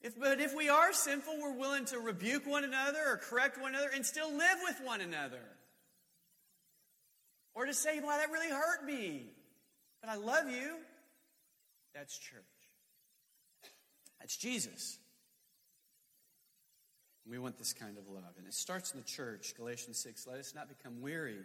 If, 0.01 0.19
but 0.19 0.39
if 0.39 0.55
we 0.55 0.69
are 0.69 0.93
sinful, 0.93 1.37
we're 1.39 1.57
willing 1.57 1.85
to 1.85 1.99
rebuke 1.99 2.47
one 2.47 2.63
another 2.63 2.99
or 3.05 3.17
correct 3.17 3.61
one 3.61 3.75
another 3.75 3.91
and 3.93 4.05
still 4.05 4.31
live 4.31 4.57
with 4.63 4.81
one 4.83 5.01
another. 5.01 5.43
Or 7.53 7.65
to 7.65 7.73
say, 7.73 7.99
well, 7.99 8.17
that 8.17 8.31
really 8.31 8.49
hurt 8.49 8.85
me, 8.85 9.25
but 10.01 10.09
I 10.09 10.15
love 10.15 10.49
you. 10.49 10.77
That's 11.93 12.17
church. 12.17 12.41
That's 14.19 14.37
Jesus. 14.37 14.97
We 17.27 17.37
want 17.37 17.57
this 17.57 17.73
kind 17.73 17.97
of 17.97 18.07
love. 18.07 18.33
And 18.37 18.47
it 18.47 18.53
starts 18.53 18.93
in 18.93 18.99
the 18.99 19.05
church. 19.05 19.53
Galatians 19.55 19.97
6 19.99 20.27
Let 20.27 20.39
us 20.39 20.53
not 20.55 20.69
become 20.69 21.01
weary 21.01 21.39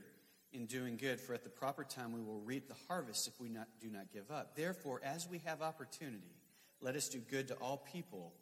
in 0.53 0.67
doing 0.67 0.97
good, 0.97 1.21
for 1.21 1.35
at 1.35 1.43
the 1.43 1.51
proper 1.51 1.85
time 1.85 2.13
we 2.13 2.21
will 2.21 2.41
reap 2.41 2.69
the 2.69 2.77
harvest 2.89 3.29
if 3.29 3.39
we 3.41 3.49
not, 3.49 3.67
do 3.81 3.91
not 3.91 4.13
give 4.13 4.31
up. 4.31 4.57
Therefore, 4.57 5.01
as 5.05 5.29
we 5.29 5.39
have 5.45 5.61
opportunity, 5.61 6.35
let 6.81 6.97
us 6.97 7.09
do 7.09 7.19
good 7.19 7.49
to 7.49 7.55
all 7.55 7.79
people, 7.93 8.33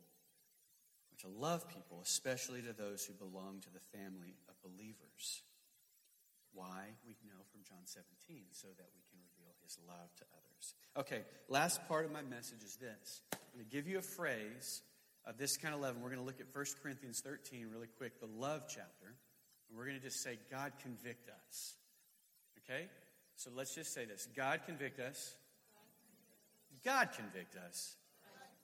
to 1.24 1.28
love 1.40 1.68
people, 1.68 2.00
especially 2.04 2.60
to 2.62 2.72
those 2.72 3.04
who 3.04 3.14
belong 3.14 3.60
to 3.64 3.72
the 3.72 3.80
family 3.96 4.36
of 4.48 4.54
believers. 4.60 5.42
Why? 6.52 6.92
We 7.06 7.16
know 7.26 7.40
from 7.50 7.64
John 7.64 7.84
17, 7.84 8.52
so 8.52 8.68
that 8.76 8.88
we 8.94 9.02
can 9.08 9.18
reveal 9.18 9.56
his 9.64 9.78
love 9.88 10.14
to 10.20 10.24
others. 10.36 10.74
Okay, 10.96 11.24
last 11.48 11.80
part 11.88 12.04
of 12.04 12.12
my 12.12 12.22
message 12.22 12.62
is 12.62 12.76
this. 12.76 13.22
I'm 13.32 13.38
going 13.54 13.64
to 13.64 13.70
give 13.72 13.88
you 13.88 13.98
a 13.98 14.02
phrase 14.02 14.82
of 15.26 15.38
this 15.38 15.56
kind 15.56 15.74
of 15.74 15.80
love, 15.80 15.94
and 15.94 16.04
we're 16.04 16.10
going 16.10 16.20
to 16.20 16.26
look 16.26 16.40
at 16.40 16.54
1 16.54 16.64
Corinthians 16.82 17.20
13 17.24 17.68
really 17.72 17.88
quick, 17.96 18.20
the 18.20 18.28
love 18.38 18.62
chapter. 18.68 19.16
And 19.68 19.78
we're 19.78 19.86
going 19.86 19.96
to 19.96 20.04
just 20.04 20.22
say, 20.22 20.38
God 20.50 20.72
convict 20.82 21.30
us. 21.30 21.74
Okay? 22.62 22.86
So 23.36 23.50
let's 23.54 23.74
just 23.74 23.94
say 23.94 24.04
this 24.04 24.28
God 24.36 24.60
convict 24.66 25.00
us. 25.00 25.36
God 26.84 27.08
convict 27.16 27.56
us. 27.56 27.96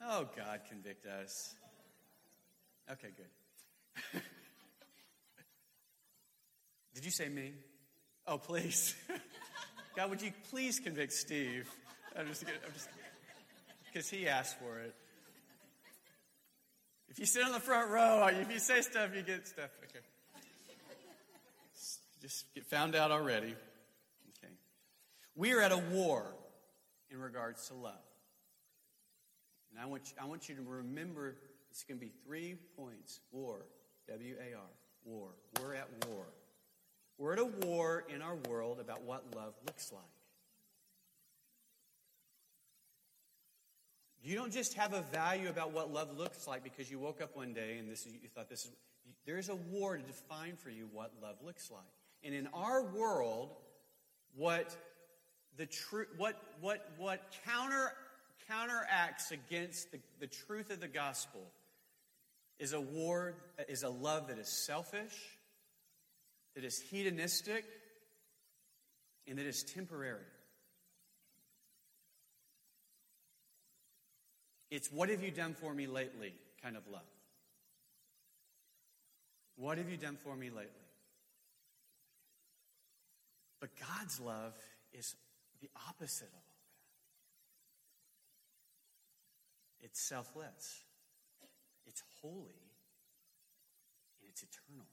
Oh, 0.03 0.29
God 0.37 0.61
convict 0.69 1.07
us. 1.07 1.55
Okay, 2.93 3.09
good. 3.17 4.23
Did 6.95 7.05
you 7.05 7.11
say 7.11 7.29
me? 7.29 7.53
Oh, 8.27 8.39
please. 8.39 8.97
God, 9.97 10.11
would 10.11 10.23
you 10.23 10.33
please 10.51 10.81
convict 10.81 11.13
Steve? 11.13 11.71
I'm 12.19 12.27
just 12.27 12.45
I'm 12.45 12.73
just 12.73 12.89
because 13.87 14.09
he 14.09 14.27
asked 14.27 14.59
for 14.59 14.79
it. 14.79 14.95
If 17.09 17.19
you 17.19 17.27
sit 17.27 17.45
on 17.45 17.53
the 17.53 17.61
front 17.61 17.91
row, 17.91 18.29
if 18.29 18.51
you 18.53 18.59
say 18.59 18.81
stuff, 18.81 19.11
you 19.15 19.23
get 19.23 19.47
stuff. 19.47 19.71
Okay. 19.85 20.05
Just 22.21 22.53
get 22.55 22.67
found 22.67 22.95
out 22.95 23.11
already. 23.11 23.55
Okay. 24.39 24.53
We 25.37 25.53
are 25.53 25.61
at 25.61 25.73
a 25.73 25.79
war 25.79 26.27
in 27.11 27.19
regards 27.19 27.69
to 27.69 27.75
love. 27.75 27.95
And 29.71 29.81
I 29.81 29.87
want 29.87 30.03
you, 30.07 30.23
I 30.23 30.27
want 30.27 30.49
you 30.49 30.57
to 30.57 30.63
remember 30.63 31.37
it's 31.71 31.85
going 31.85 31.99
to 31.99 32.05
be 32.05 32.13
three 32.25 32.57
points 32.77 33.21
war, 33.31 33.67
W 34.09 34.35
A 34.39 34.57
R, 34.57 34.63
war. 35.05 35.29
We're 35.61 35.75
at 35.75 35.89
war. 36.09 36.25
We're 37.19 37.35
at 37.35 37.39
a 37.39 37.67
war 37.67 38.05
in 38.13 38.23
our 38.23 38.37
world 38.49 38.81
about 38.81 39.03
what 39.03 39.25
love 39.37 39.55
looks 39.67 39.93
like. 39.93 40.03
You 44.23 44.35
don't 44.37 44.53
just 44.53 44.75
have 44.75 44.93
a 44.93 45.01
value 45.01 45.49
about 45.49 45.73
what 45.73 45.93
love 45.93 46.19
looks 46.19 46.47
like 46.47 46.63
because 46.63 46.91
you 46.91 46.99
woke 46.99 47.23
up 47.23 47.37
one 47.37 47.55
day 47.55 47.79
and 47.79 47.91
this 47.91 48.05
is, 48.07 48.13
you 48.13 48.29
thought 48.35 48.49
this 48.49 48.65
is. 48.65 48.73
There 49.27 49.39
is 49.39 49.49
a 49.49 49.55
war 49.55 49.97
to 49.97 50.03
define 50.03 50.57
for 50.57 50.71
you 50.71 50.89
what 50.93 51.13
love 51.23 51.37
looks 51.45 51.71
like. 51.71 51.81
And 52.23 52.35
in 52.35 52.47
our 52.53 52.83
world, 52.83 53.51
what 54.35 54.77
the 55.57 55.67
truth, 55.67 56.09
what 56.17 56.41
what 56.61 56.91
what 56.99 57.35
counter 57.47 57.93
counteracts 58.49 59.31
against 59.31 59.93
the, 59.93 59.99
the 60.21 60.27
truth 60.27 60.71
of 60.71 60.81
the 60.81 60.89
gospel 60.89 61.41
is 62.61 62.75
a 62.75 62.81
war, 62.81 63.35
is 63.69 63.83
a 63.83 63.89
love 63.89 64.29
that 64.29 64.39
is 64.39 64.47
selfish, 64.47 65.15
that 66.55 66.63
is 66.63 66.79
hedonistic 66.79 67.65
and 69.27 69.39
that 69.39 69.47
is 69.47 69.65
temporary. 69.65 70.21
It's 74.71 74.93
what 74.93 75.09
have 75.09 75.23
you 75.23 75.31
done 75.31 75.55
for 75.55 75.75
me 75.75 75.87
lately 75.87 76.35
kind 76.63 76.77
of 76.77 76.87
love. 76.87 77.01
What 79.57 79.79
have 79.79 79.91
you 79.91 79.97
done 79.97 80.19
for 80.23 80.37
me 80.37 80.51
lately? 80.51 80.69
But 83.59 83.71
God's 83.79 84.21
love 84.21 84.55
is 84.93 85.17
the 85.61 85.69
opposite 85.89 86.29
of 86.29 86.35
all 86.35 86.43
that. 89.81 89.87
It's 89.87 90.01
selfless, 90.01 90.83
holy, 92.23 92.35
and 94.21 94.29
it's 94.29 94.43
eternal. 94.43 94.87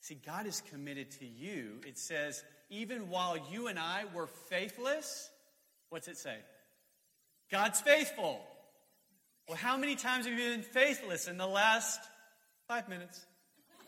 See, 0.00 0.16
God 0.26 0.46
is 0.46 0.62
committed 0.70 1.10
to 1.20 1.26
you. 1.26 1.80
It 1.86 1.98
says, 1.98 2.42
even 2.68 3.10
while 3.10 3.36
you 3.50 3.68
and 3.68 3.78
I 3.78 4.04
were 4.14 4.26
faithless, 4.26 5.30
what's 5.88 6.08
it 6.08 6.16
say? 6.16 6.36
God's 7.50 7.80
faithful. 7.80 8.40
Well, 9.48 9.56
how 9.56 9.76
many 9.76 9.96
times 9.96 10.26
have 10.26 10.38
you 10.38 10.50
been 10.50 10.62
faithless 10.62 11.26
in 11.28 11.36
the 11.36 11.46
last 11.46 12.00
five 12.68 12.88
minutes? 12.88 13.24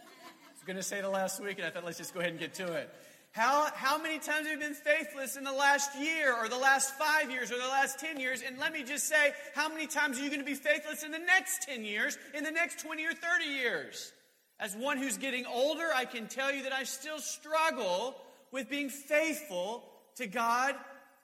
I 0.00 0.52
was 0.52 0.62
going 0.66 0.76
to 0.76 0.82
say 0.82 1.00
the 1.00 1.08
last 1.08 1.40
week, 1.42 1.58
and 1.58 1.66
I 1.66 1.70
thought 1.70 1.84
let's 1.84 1.98
just 1.98 2.14
go 2.14 2.20
ahead 2.20 2.32
and 2.32 2.40
get 2.40 2.54
to 2.54 2.72
it. 2.72 2.92
How, 3.32 3.70
how 3.74 3.96
many 3.96 4.18
times 4.18 4.46
have 4.46 4.58
you 4.58 4.58
been 4.58 4.74
faithless 4.74 5.36
in 5.36 5.44
the 5.44 5.52
last 5.52 5.98
year 5.98 6.34
or 6.36 6.50
the 6.50 6.58
last 6.58 6.94
five 6.96 7.30
years 7.30 7.50
or 7.50 7.56
the 7.56 7.68
last 7.68 7.98
10 7.98 8.20
years? 8.20 8.42
And 8.46 8.58
let 8.58 8.74
me 8.74 8.82
just 8.82 9.08
say, 9.08 9.32
how 9.54 9.70
many 9.70 9.86
times 9.86 10.18
are 10.18 10.22
you 10.22 10.28
going 10.28 10.40
to 10.40 10.46
be 10.46 10.54
faithless 10.54 11.02
in 11.02 11.10
the 11.10 11.18
next 11.18 11.62
10 11.62 11.82
years, 11.82 12.18
in 12.34 12.44
the 12.44 12.50
next 12.50 12.80
20 12.80 13.06
or 13.06 13.14
30 13.14 13.44
years? 13.46 14.12
As 14.60 14.76
one 14.76 14.98
who's 14.98 15.16
getting 15.16 15.46
older, 15.46 15.88
I 15.94 16.04
can 16.04 16.28
tell 16.28 16.52
you 16.52 16.64
that 16.64 16.74
I 16.74 16.84
still 16.84 17.18
struggle 17.18 18.16
with 18.52 18.68
being 18.68 18.90
faithful 18.90 19.82
to 20.16 20.26
God 20.26 20.74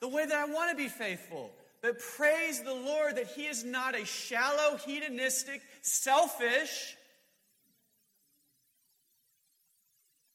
the 0.01 0.09
way 0.09 0.25
that 0.25 0.35
I 0.35 0.51
want 0.51 0.71
to 0.71 0.77
be 0.77 0.89
faithful. 0.89 1.51
But 1.83 2.01
praise 2.17 2.63
the 2.63 2.75
Lord 2.75 3.17
that 3.17 3.27
He 3.27 3.43
is 3.43 3.65
not 3.65 3.95
a 3.95 4.07
shallow, 4.07 4.79
hedonistic, 4.79 5.61
selfish. 5.83 6.97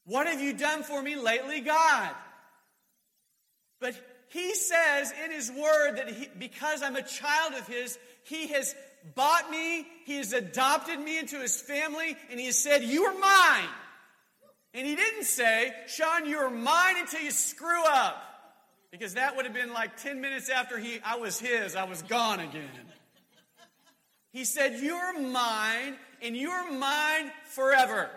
What 0.05 0.27
have 0.27 0.41
you 0.41 0.53
done 0.53 0.83
for 0.83 1.01
me 1.01 1.15
lately, 1.15 1.61
God? 1.61 2.11
But 3.79 3.95
He 4.29 4.53
says 4.53 5.13
in 5.23 5.31
His 5.31 5.51
Word 5.51 5.97
that 5.97 6.09
he, 6.09 6.29
because 6.37 6.81
I'm 6.81 6.95
a 6.95 7.03
child 7.03 7.53
of 7.53 7.67
His, 7.67 7.97
He 8.23 8.47
has 8.47 8.75
bought 9.15 9.49
me, 9.49 9.87
He 10.05 10.17
has 10.17 10.33
adopted 10.33 10.99
me 10.99 11.19
into 11.19 11.39
His 11.39 11.61
family, 11.61 12.17
and 12.29 12.39
He 12.39 12.47
has 12.47 12.57
said, 12.57 12.83
You 12.83 13.05
are 13.05 13.17
mine. 13.17 13.69
And 14.73 14.87
He 14.87 14.95
didn't 14.95 15.25
say, 15.25 15.71
Sean, 15.87 16.25
you 16.25 16.37
are 16.37 16.49
mine 16.49 16.97
until 16.99 17.21
you 17.21 17.31
screw 17.31 17.83
up. 17.85 18.29
Because 18.93 19.15
that 19.15 19.35
would 19.35 19.45
have 19.45 19.55
been 19.55 19.73
like 19.73 19.97
10 19.97 20.21
minutes 20.21 20.51
after 20.51 20.77
he, 20.77 20.99
I 21.03 21.15
was 21.15 21.39
his, 21.39 21.75
I 21.75 21.85
was 21.85 22.03
gone 22.03 22.39
again. 22.39 22.69
He 24.31 24.45
said, 24.45 24.79
You're 24.81 25.19
mine, 25.19 25.95
and 26.21 26.37
you're 26.37 26.71
mine 26.71 27.31
forever. 27.45 28.11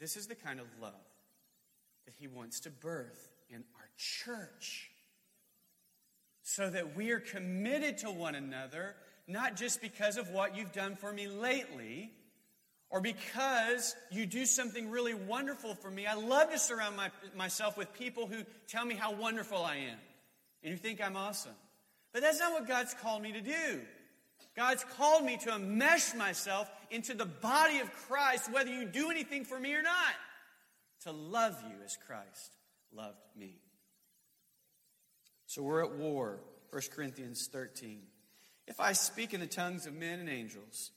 This 0.00 0.16
is 0.16 0.26
the 0.26 0.34
kind 0.34 0.58
of 0.58 0.66
love 0.80 0.94
that 2.06 2.14
he 2.18 2.26
wants 2.26 2.60
to 2.60 2.70
birth 2.70 3.28
in 3.50 3.62
our 3.76 3.88
church. 3.96 4.90
So 6.42 6.70
that 6.70 6.96
we 6.96 7.10
are 7.10 7.20
committed 7.20 7.98
to 7.98 8.10
one 8.10 8.34
another, 8.34 8.96
not 9.28 9.56
just 9.56 9.80
because 9.80 10.16
of 10.16 10.30
what 10.30 10.56
you've 10.56 10.72
done 10.72 10.96
for 10.96 11.12
me 11.12 11.28
lately, 11.28 12.10
or 12.88 13.00
because 13.00 13.94
you 14.10 14.26
do 14.26 14.44
something 14.44 14.90
really 14.90 15.14
wonderful 15.14 15.74
for 15.74 15.90
me. 15.90 16.06
I 16.06 16.14
love 16.14 16.50
to 16.50 16.58
surround 16.58 16.96
my, 16.96 17.10
myself 17.36 17.76
with 17.76 17.92
people 17.94 18.26
who 18.26 18.42
tell 18.66 18.84
me 18.84 18.96
how 18.96 19.12
wonderful 19.12 19.62
I 19.62 19.76
am 19.76 19.98
and 20.64 20.72
who 20.72 20.76
think 20.76 21.00
I'm 21.00 21.16
awesome. 21.16 21.54
But 22.12 22.22
that's 22.22 22.40
not 22.40 22.52
what 22.52 22.66
God's 22.66 22.94
called 22.94 23.22
me 23.22 23.32
to 23.32 23.40
do. 23.40 23.80
God's 24.60 24.84
called 24.98 25.24
me 25.24 25.38
to 25.38 25.52
enmesh 25.52 26.14
myself 26.14 26.70
into 26.90 27.14
the 27.14 27.24
body 27.24 27.78
of 27.78 27.90
Christ, 27.94 28.52
whether 28.52 28.70
you 28.70 28.84
do 28.84 29.10
anything 29.10 29.46
for 29.46 29.58
me 29.58 29.72
or 29.72 29.80
not, 29.80 30.14
to 31.04 31.12
love 31.12 31.56
you 31.66 31.76
as 31.82 31.96
Christ 32.06 32.52
loved 32.94 33.16
me. 33.34 33.54
So 35.46 35.62
we're 35.62 35.82
at 35.82 35.92
war, 35.92 36.40
1 36.72 36.82
Corinthians 36.94 37.48
13. 37.50 38.02
If 38.66 38.80
I 38.80 38.92
speak 38.92 39.32
in 39.32 39.40
the 39.40 39.46
tongues 39.46 39.86
of 39.86 39.94
men 39.94 40.20
and 40.20 40.28
angels, 40.28 40.90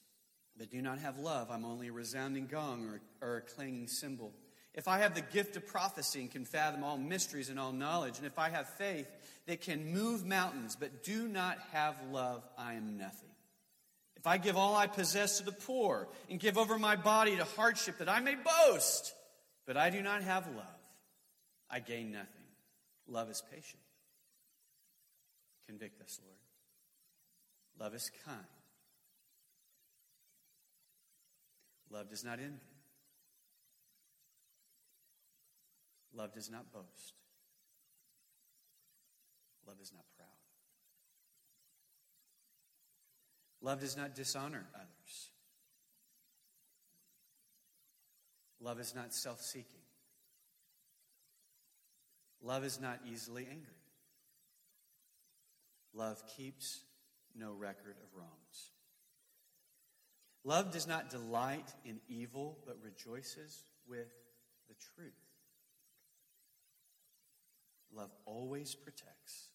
but 0.57 0.69
do 0.69 0.81
not 0.81 0.99
have 0.99 1.17
love, 1.17 1.49
I'm 1.49 1.63
only 1.63 1.87
a 1.87 1.93
resounding 1.93 2.47
gong 2.47 2.89
or, 2.89 3.01
or 3.25 3.37
a 3.37 3.41
clanging 3.43 3.87
cymbal. 3.87 4.33
If 4.73 4.89
I 4.89 4.97
have 4.97 5.15
the 5.15 5.21
gift 5.21 5.55
of 5.55 5.65
prophecy 5.65 6.19
and 6.19 6.29
can 6.29 6.43
fathom 6.43 6.83
all 6.83 6.97
mysteries 6.97 7.47
and 7.47 7.57
all 7.57 7.71
knowledge, 7.71 8.17
and 8.17 8.27
if 8.27 8.37
I 8.37 8.49
have 8.49 8.67
faith 8.71 9.07
that 9.45 9.61
can 9.61 9.93
move 9.93 10.25
mountains, 10.25 10.75
but 10.77 11.01
do 11.01 11.29
not 11.29 11.59
have 11.71 11.95
love, 12.11 12.43
I 12.57 12.73
am 12.73 12.97
nothing. 12.97 13.29
If 14.23 14.27
I 14.27 14.37
give 14.37 14.55
all 14.55 14.73
I 14.73 14.87
possess 14.87 15.39
to 15.39 15.43
the 15.43 15.51
poor 15.51 16.07
and 16.29 16.39
give 16.39 16.57
over 16.57 16.79
my 16.79 16.95
body 16.95 17.35
to 17.35 17.43
hardship 17.43 17.97
that 17.97 18.07
I 18.07 18.21
may 18.21 18.35
boast, 18.35 19.13
but 19.67 19.75
I 19.75 19.89
do 19.89 20.01
not 20.01 20.23
have 20.23 20.47
love, 20.55 20.65
I 21.69 21.81
gain 21.81 22.13
nothing. 22.13 22.29
Love 23.05 23.29
is 23.29 23.43
patient. 23.51 23.83
Convict 25.67 26.01
us, 26.01 26.21
Lord. 26.23 26.37
Love 27.81 27.93
is 27.95 28.09
kind. 28.25 28.39
Love 31.91 32.09
does 32.09 32.23
not 32.23 32.39
envy. 32.39 32.61
Love 36.15 36.33
does 36.33 36.49
not 36.49 36.71
boast. 36.71 37.13
Love 39.67 39.75
is 39.81 39.91
not 39.91 40.05
Love 43.63 43.79
does 43.79 43.95
not 43.95 44.13
dishonor 44.13 44.65
others. 44.75 45.29
Love 48.59 48.79
is 48.79 48.93
not 48.93 49.13
self 49.13 49.41
seeking. 49.41 49.79
Love 52.41 52.65
is 52.65 52.79
not 52.81 52.99
easily 53.09 53.47
angered. 53.49 53.69
Love 55.93 56.21
keeps 56.35 56.81
no 57.35 57.53
record 57.53 57.95
of 58.03 58.17
wrongs. 58.17 58.71
Love 60.43 60.73
does 60.73 60.85
not 60.85 61.09
delight 61.09 61.73
in 61.85 62.01
evil, 62.09 62.57
but 62.65 62.77
rejoices 62.83 63.63
with 63.87 64.11
the 64.67 64.75
truth. 64.95 65.13
Love 67.95 68.11
always 68.25 68.75
protects. 68.75 69.47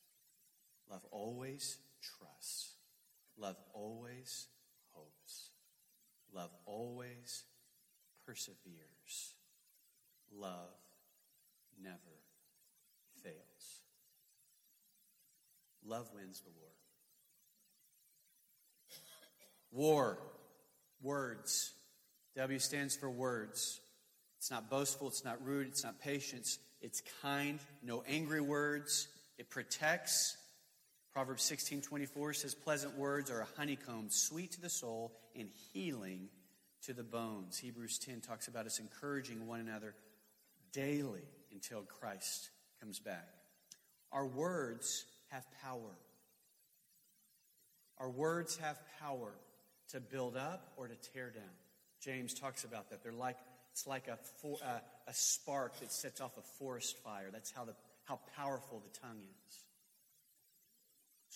Love 0.91 1.05
always 1.11 1.77
trusts. 2.01 2.78
Love 3.39 3.57
always 3.73 4.49
hopes. 4.93 5.51
Love 6.33 6.51
always 6.67 7.45
perseveres. 8.27 9.35
Love 10.33 10.75
never 11.83 11.97
fails. 13.23 13.83
Love 15.85 16.09
wins 16.15 16.41
the 16.41 16.51
war. 16.51 16.69
War 19.71 20.19
Words. 21.03 21.73
W 22.37 22.59
stands 22.59 22.97
for 22.97 23.09
words. 23.09 23.81
It's 24.39 24.51
not 24.51 24.71
boastful, 24.71 25.09
it's 25.09 25.25
not 25.25 25.45
rude, 25.45 25.67
it's 25.67 25.85
not 25.85 26.01
patience, 26.01 26.59
it's 26.81 27.03
kind, 27.23 27.59
no 27.83 28.05
angry 28.07 28.41
words. 28.41 29.09
It 29.37 29.51
protects. 29.51 30.37
Proverbs 31.13 31.43
16 31.45 31.83
24 31.83 32.33
says, 32.35 32.55
Pleasant 32.55 32.97
words 32.97 33.31
are 33.31 33.41
a 33.41 33.49
honeycomb, 33.57 34.11
sweet 34.11 34.53
to 34.53 34.61
the 34.61 34.71
soul 34.71 35.13
and 35.37 35.49
healing 35.73 36.29
to 36.83 36.93
the 36.93 37.03
bones. 37.03 37.59
Hebrews 37.59 37.99
10 37.99 38.21
talks 38.21 38.49
about 38.49 38.67
us 38.67 38.79
encouraging 38.79 39.47
one 39.47 39.61
another 39.61 39.95
daily 40.73 41.25
until 41.53 41.83
Christ 41.83 42.51
comes 42.81 42.99
back. 43.01 43.29
Our 44.13 44.27
words 44.27 45.05
have 45.31 45.45
power. 45.63 45.97
Our 47.99 48.11
words 48.11 48.57
have 48.59 48.79
power 49.01 49.33
to 49.91 50.01
build 50.01 50.37
up 50.37 50.73
or 50.77 50.87
to 50.87 50.95
tear 51.13 51.31
down. 51.31 51.43
James 52.01 52.33
talks 52.33 52.65
about 52.65 52.91
that. 52.91 53.03
They're 53.03 53.13
like 53.13 53.39
it's 53.79 53.87
like 53.87 54.09
a, 54.09 54.19
for, 54.43 54.57
uh, 54.65 54.81
a 55.07 55.15
spark 55.15 55.79
that 55.79 55.93
sets 55.93 56.21
off 56.21 56.37
a 56.37 56.43
forest 56.59 56.97
fire. 57.05 57.29
That's 57.33 57.53
how, 57.53 57.65
the, 57.65 57.75
how 58.03 58.19
powerful 58.37 58.83
the 58.85 58.99
tongue 58.99 59.21
is. 59.21 59.68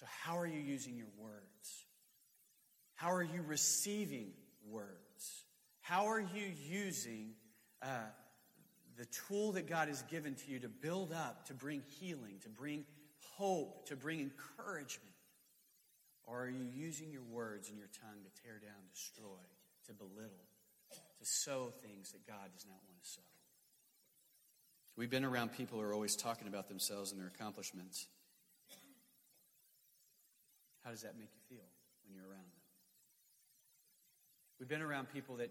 So, 0.03 0.09
how 0.25 0.37
are 0.37 0.47
you 0.49 0.59
using 0.59 0.97
your 0.97 1.13
words? 1.17 1.87
How 2.97 3.13
are 3.13 3.23
you 3.23 3.41
receiving 3.47 4.33
words? 4.69 5.45
How 5.81 6.07
are 6.07 6.19
you 6.19 6.51
using 6.69 7.35
uh, 7.81 8.11
the 8.97 9.05
tool 9.05 9.53
that 9.53 9.69
God 9.69 9.87
has 9.87 10.03
given 10.11 10.35
to 10.35 10.51
you 10.51 10.59
to 10.59 10.69
build 10.69 11.13
up, 11.13 11.47
to 11.47 11.55
bring 11.55 11.85
healing, 12.01 12.41
to 12.43 12.49
bring 12.49 12.85
hope, 13.37 13.87
to 13.91 13.95
bring 13.95 14.19
encouragement? 14.19 15.15
Or 16.25 16.47
are 16.47 16.51
you 16.51 16.67
using 16.75 17.13
your 17.13 17.23
words 17.31 17.69
and 17.69 17.79
your 17.79 17.91
tongue 18.01 18.25
to 18.25 18.43
tear 18.43 18.59
down, 18.59 18.83
destroy, 18.93 19.47
to 19.87 19.93
belittle, 19.93 20.49
to 20.91 21.25
sow 21.25 21.73
things 21.81 22.11
that 22.11 22.27
God 22.27 22.51
does 22.53 22.67
not 22.67 22.79
want 22.89 23.01
to 23.01 23.09
sow? 23.09 23.23
We've 24.97 25.11
been 25.11 25.25
around 25.25 25.53
people 25.53 25.79
who 25.79 25.85
are 25.85 25.95
always 25.95 26.17
talking 26.17 26.49
about 26.49 26.69
themselves 26.69 27.13
and 27.13 27.21
their 27.21 27.29
accomplishments. 27.29 28.09
How 30.85 30.91
does 30.91 31.03
that 31.03 31.19
make 31.19 31.31
you 31.33 31.57
feel 31.57 31.67
when 32.05 32.15
you're 32.15 32.27
around 32.27 32.45
them? 32.45 32.63
We've 34.59 34.69
been 34.69 34.83
around 34.83 35.09
people 35.13 35.37
that 35.37 35.51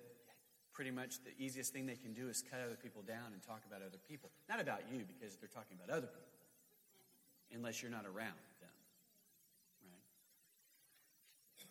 pretty 0.73 0.91
much 0.91 1.23
the 1.23 1.31
easiest 1.37 1.73
thing 1.73 1.85
they 1.85 1.95
can 1.95 2.13
do 2.13 2.29
is 2.29 2.41
cut 2.41 2.59
other 2.65 2.77
people 2.81 3.01
down 3.01 3.33
and 3.33 3.41
talk 3.43 3.61
about 3.67 3.81
other 3.81 3.99
people. 4.07 4.29
Not 4.47 4.61
about 4.61 4.81
you, 4.91 5.03
because 5.03 5.37
they're 5.37 5.49
talking 5.49 5.77
about 5.77 5.95
other 5.95 6.07
people, 6.07 6.31
unless 7.53 7.81
you're 7.81 7.91
not 7.91 8.05
around 8.05 8.39
them. 8.59 8.69
Right? 9.83 11.67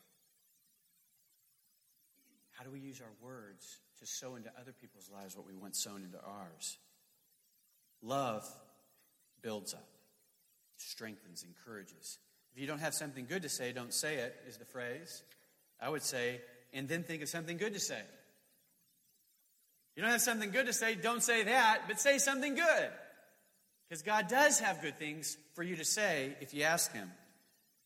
How 2.52 2.64
do 2.64 2.70
we 2.70 2.80
use 2.80 3.00
our 3.00 3.12
words 3.26 3.80
to 4.00 4.06
sow 4.06 4.36
into 4.36 4.50
other 4.60 4.72
people's 4.72 5.10
lives 5.10 5.36
what 5.36 5.46
we 5.46 5.54
want 5.54 5.76
sown 5.76 6.02
into 6.02 6.18
ours? 6.20 6.78
Love 8.02 8.46
builds 9.42 9.72
up, 9.72 9.88
strengthens, 10.76 11.42
encourages. 11.42 12.18
If 12.52 12.60
you 12.60 12.66
don't 12.66 12.80
have 12.80 12.94
something 12.94 13.26
good 13.26 13.42
to 13.42 13.48
say, 13.48 13.72
don't 13.72 13.94
say 13.94 14.16
it, 14.16 14.34
is 14.46 14.56
the 14.56 14.64
phrase. 14.64 15.22
I 15.80 15.88
would 15.88 16.02
say, 16.02 16.40
and 16.72 16.88
then 16.88 17.02
think 17.02 17.22
of 17.22 17.28
something 17.28 17.56
good 17.56 17.74
to 17.74 17.80
say. 17.80 18.00
You 19.96 20.02
don't 20.02 20.12
have 20.12 20.20
something 20.20 20.50
good 20.50 20.66
to 20.66 20.72
say, 20.72 20.94
don't 20.94 21.22
say 21.22 21.44
that, 21.44 21.82
but 21.86 22.00
say 22.00 22.18
something 22.18 22.54
good. 22.54 22.90
Because 23.88 24.02
God 24.02 24.28
does 24.28 24.60
have 24.60 24.82
good 24.82 24.98
things 24.98 25.36
for 25.54 25.62
you 25.62 25.76
to 25.76 25.84
say 25.84 26.36
if 26.40 26.54
you 26.54 26.62
ask 26.62 26.92
Him. 26.92 27.10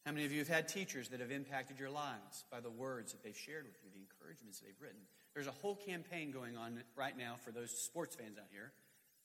How 0.05 0.13
many 0.13 0.27
of 0.27 0.33
you 0.33 0.41
have 0.41 0.49
had 0.49 0.69
teachers 0.69 1.09
that 1.09 1.21
have 1.21 1.31
impacted 1.31 1.79
your 1.79 1.89
lives 1.89 2.45
by 2.51 2.61
the 2.61 2.69
words 2.69 3.13
that 3.13 3.23
they've 3.23 3.37
shared 3.37 3.65
with 3.65 3.77
you, 3.83 3.89
the 3.91 4.01
encouragements 4.01 4.61
they've 4.61 4.79
written? 4.79 5.01
There's 5.33 5.47
a 5.47 5.59
whole 5.63 5.77
campaign 5.77 6.31
going 6.31 6.59
on 6.59 6.83
right 6.95 7.17
now 7.17 7.37
for 7.43 7.53
those 7.53 7.71
sports 7.71 8.15
fans 8.15 8.37
out 8.37 8.49
here. 8.53 8.73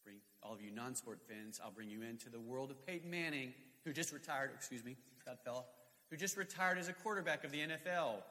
Bring 0.06 0.17
all 0.41 0.54
of 0.54 0.62
you 0.62 0.71
non-sport 0.71 1.19
fans, 1.28 1.60
I'll 1.62 1.71
bring 1.71 1.89
you 1.89 2.02
into 2.02 2.30
the 2.30 2.39
world 2.39 2.71
of 2.71 2.88
Peyton 2.88 3.12
Manning, 3.12 3.54
who 3.84 3.91
just 3.91 4.13
retired, 4.13 4.52
excuse 4.56 4.86
me, 4.86 4.95
that 5.30 5.44
fella, 5.46 5.63
who 6.10 6.18
just 6.18 6.38
retired 6.38 6.80
as 6.80 6.88
a 6.88 6.94
quarterback 6.94 7.44
of 7.44 7.52
the 7.52 7.60
NFL. 7.60 8.24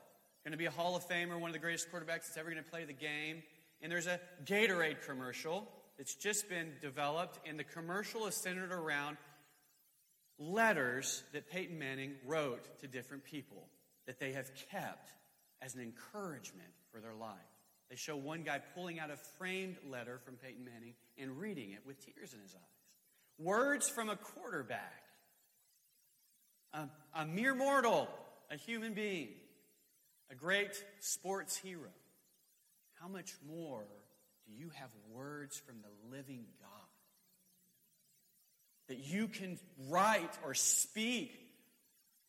Going 0.44 0.52
to 0.52 0.56
be 0.56 0.66
a 0.66 0.70
Hall 0.70 0.96
of 0.96 1.08
Famer, 1.08 1.38
one 1.38 1.48
of 1.48 1.52
the 1.52 1.60
greatest 1.60 1.92
quarterbacks 1.92 2.26
that's 2.26 2.36
ever 2.36 2.50
going 2.50 2.62
to 2.62 2.68
play 2.68 2.84
the 2.84 2.92
game. 2.92 3.42
And 3.80 3.92
there's 3.92 4.08
a 4.08 4.18
Gatorade 4.44 5.02
commercial 5.06 5.68
that's 5.96 6.14
just 6.14 6.48
been 6.48 6.72
developed, 6.80 7.38
and 7.46 7.58
the 7.58 7.64
commercial 7.64 8.26
is 8.26 8.34
centered 8.34 8.72
around 8.72 9.16
letters 10.38 11.22
that 11.32 11.50
Peyton 11.50 11.78
Manning 11.78 12.14
wrote 12.26 12.80
to 12.80 12.88
different 12.88 13.24
people 13.24 13.68
that 14.06 14.18
they 14.18 14.32
have 14.32 14.50
kept 14.70 15.12
as 15.62 15.74
an 15.74 15.80
encouragement 15.82 16.70
for 16.90 17.00
their 17.00 17.14
life. 17.14 17.36
They 17.90 17.96
show 17.96 18.16
one 18.16 18.42
guy 18.42 18.60
pulling 18.74 18.98
out 18.98 19.10
a 19.10 19.16
framed 19.16 19.76
letter 19.88 20.18
from 20.24 20.34
Peyton 20.34 20.64
Manning 20.64 20.94
and 21.16 21.38
reading 21.38 21.72
it 21.72 21.80
with 21.86 22.04
tears 22.04 22.34
in 22.34 22.40
his 22.40 22.54
eyes. 22.54 22.62
Words 23.38 23.88
from 23.88 24.08
a 24.08 24.16
quarterback, 24.16 25.04
a, 26.72 26.88
a 27.14 27.26
mere 27.26 27.54
mortal, 27.54 28.08
a 28.50 28.56
human 28.56 28.94
being, 28.94 29.28
a 30.30 30.34
great 30.34 30.72
sports 31.00 31.56
hero. 31.56 31.90
How 33.00 33.08
much 33.08 33.34
more 33.46 33.84
do 34.46 34.52
you 34.52 34.70
have 34.74 34.90
words 35.12 35.58
from 35.58 35.76
the 35.82 36.16
living 36.16 36.44
God 36.60 36.68
that 38.88 38.98
you 38.98 39.28
can 39.28 39.58
write 39.88 40.30
or 40.44 40.54
speak 40.54 41.32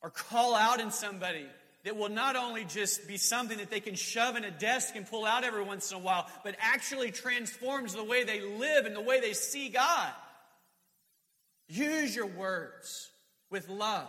or 0.01 0.09
call 0.09 0.55
out 0.55 0.79
in 0.79 0.91
somebody 0.91 1.45
that 1.85 1.95
will 1.95 2.09
not 2.09 2.35
only 2.35 2.65
just 2.65 3.07
be 3.07 3.17
something 3.17 3.57
that 3.57 3.69
they 3.69 3.79
can 3.79 3.95
shove 3.95 4.35
in 4.35 4.43
a 4.43 4.51
desk 4.51 4.95
and 4.95 5.09
pull 5.09 5.25
out 5.25 5.45
every 5.45 5.63
once 5.63 5.91
in 5.91 5.97
a 5.97 6.01
while, 6.01 6.27
but 6.43 6.55
actually 6.59 7.11
transforms 7.11 7.93
the 7.93 8.03
way 8.03 8.25
they 8.25 8.41
live 8.41 8.85
and 8.85 8.95
the 8.95 9.01
way 9.01 9.21
they 9.21 9.33
see 9.33 9.69
God? 9.69 10.11
Use 11.69 12.15
your 12.15 12.25
words 12.25 13.09
with 13.49 13.69
love 13.69 14.07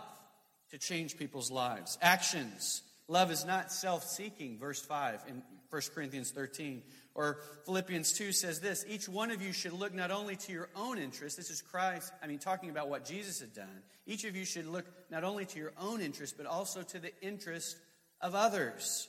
to 0.71 0.77
change 0.77 1.17
people's 1.17 1.51
lives. 1.51 1.97
Actions. 2.01 2.81
Love 3.07 3.31
is 3.31 3.45
not 3.45 3.71
self 3.71 4.03
seeking, 4.05 4.57
verse 4.57 4.81
5 4.81 5.25
in 5.27 5.43
1 5.69 5.81
Corinthians 5.93 6.31
13. 6.31 6.81
Or 7.13 7.39
Philippians 7.65 8.13
2 8.13 8.31
says 8.31 8.59
this 8.61 8.85
each 8.87 9.09
one 9.09 9.31
of 9.31 9.41
you 9.41 9.51
should 9.51 9.73
look 9.73 9.93
not 9.93 10.11
only 10.11 10.35
to 10.37 10.51
your 10.51 10.69
own 10.75 10.97
interest, 10.97 11.35
this 11.35 11.49
is 11.49 11.61
Christ, 11.61 12.11
I 12.23 12.27
mean, 12.27 12.39
talking 12.39 12.69
about 12.69 12.89
what 12.89 13.05
Jesus 13.05 13.39
had 13.39 13.53
done. 13.53 13.81
Each 14.05 14.23
of 14.23 14.35
you 14.35 14.45
should 14.45 14.65
look 14.65 14.85
not 15.09 15.23
only 15.23 15.45
to 15.45 15.59
your 15.59 15.73
own 15.79 16.01
interest, 16.01 16.35
but 16.37 16.45
also 16.45 16.83
to 16.83 16.99
the 16.99 17.11
interest 17.21 17.75
of 18.21 18.33
others. 18.33 19.07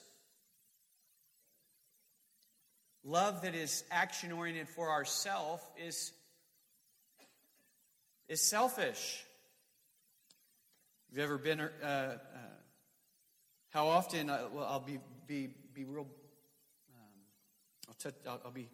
Love 3.05 3.43
that 3.43 3.55
is 3.55 3.85
action 3.91 4.33
oriented 4.33 4.69
for 4.69 4.91
ourself 4.91 5.65
is, 5.85 6.13
is 8.29 8.41
selfish. 8.41 9.25
Have 11.13 11.19
you 11.19 11.25
ever 11.25 11.37
been, 11.37 11.61
uh, 11.61 11.67
uh, 11.85 12.17
how 13.69 13.89
often, 13.89 14.31
uh, 14.31 14.49
well, 14.51 14.65
I'll 14.65 14.81
be, 14.81 14.99
be, 15.27 15.51
be 15.75 15.85
real 15.85 16.07
I'll, 17.87 17.95
t- 18.11 18.17
I'll, 18.27 18.41
I'll 18.47 18.51
be 18.51 18.71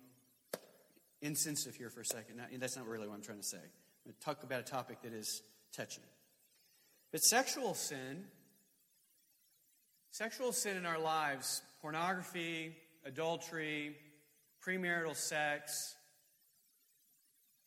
insensitive 1.21 1.75
here 1.75 1.91
for 1.91 2.03
a 2.03 2.05
second. 2.05 2.41
That's 2.61 2.77
not 2.77 2.87
really 2.87 3.09
what 3.09 3.15
I'm 3.15 3.23
trying 3.23 3.41
to 3.41 3.45
say. 3.45 3.57
I'm 3.57 3.65
going 4.05 4.15
to 4.17 4.25
talk 4.25 4.45
about 4.45 4.61
a 4.61 4.63
topic 4.63 5.03
that 5.03 5.13
is 5.13 5.43
touchy. 5.77 6.01
But 7.11 7.25
sexual 7.25 7.75
sin, 7.75 8.23
sexual 10.13 10.53
sin 10.53 10.77
in 10.77 10.87
our 10.87 11.01
lives, 11.01 11.61
pornography, 11.83 12.77
adultery, 13.05 13.97
premarital 14.65 15.17
sex, 15.17 15.97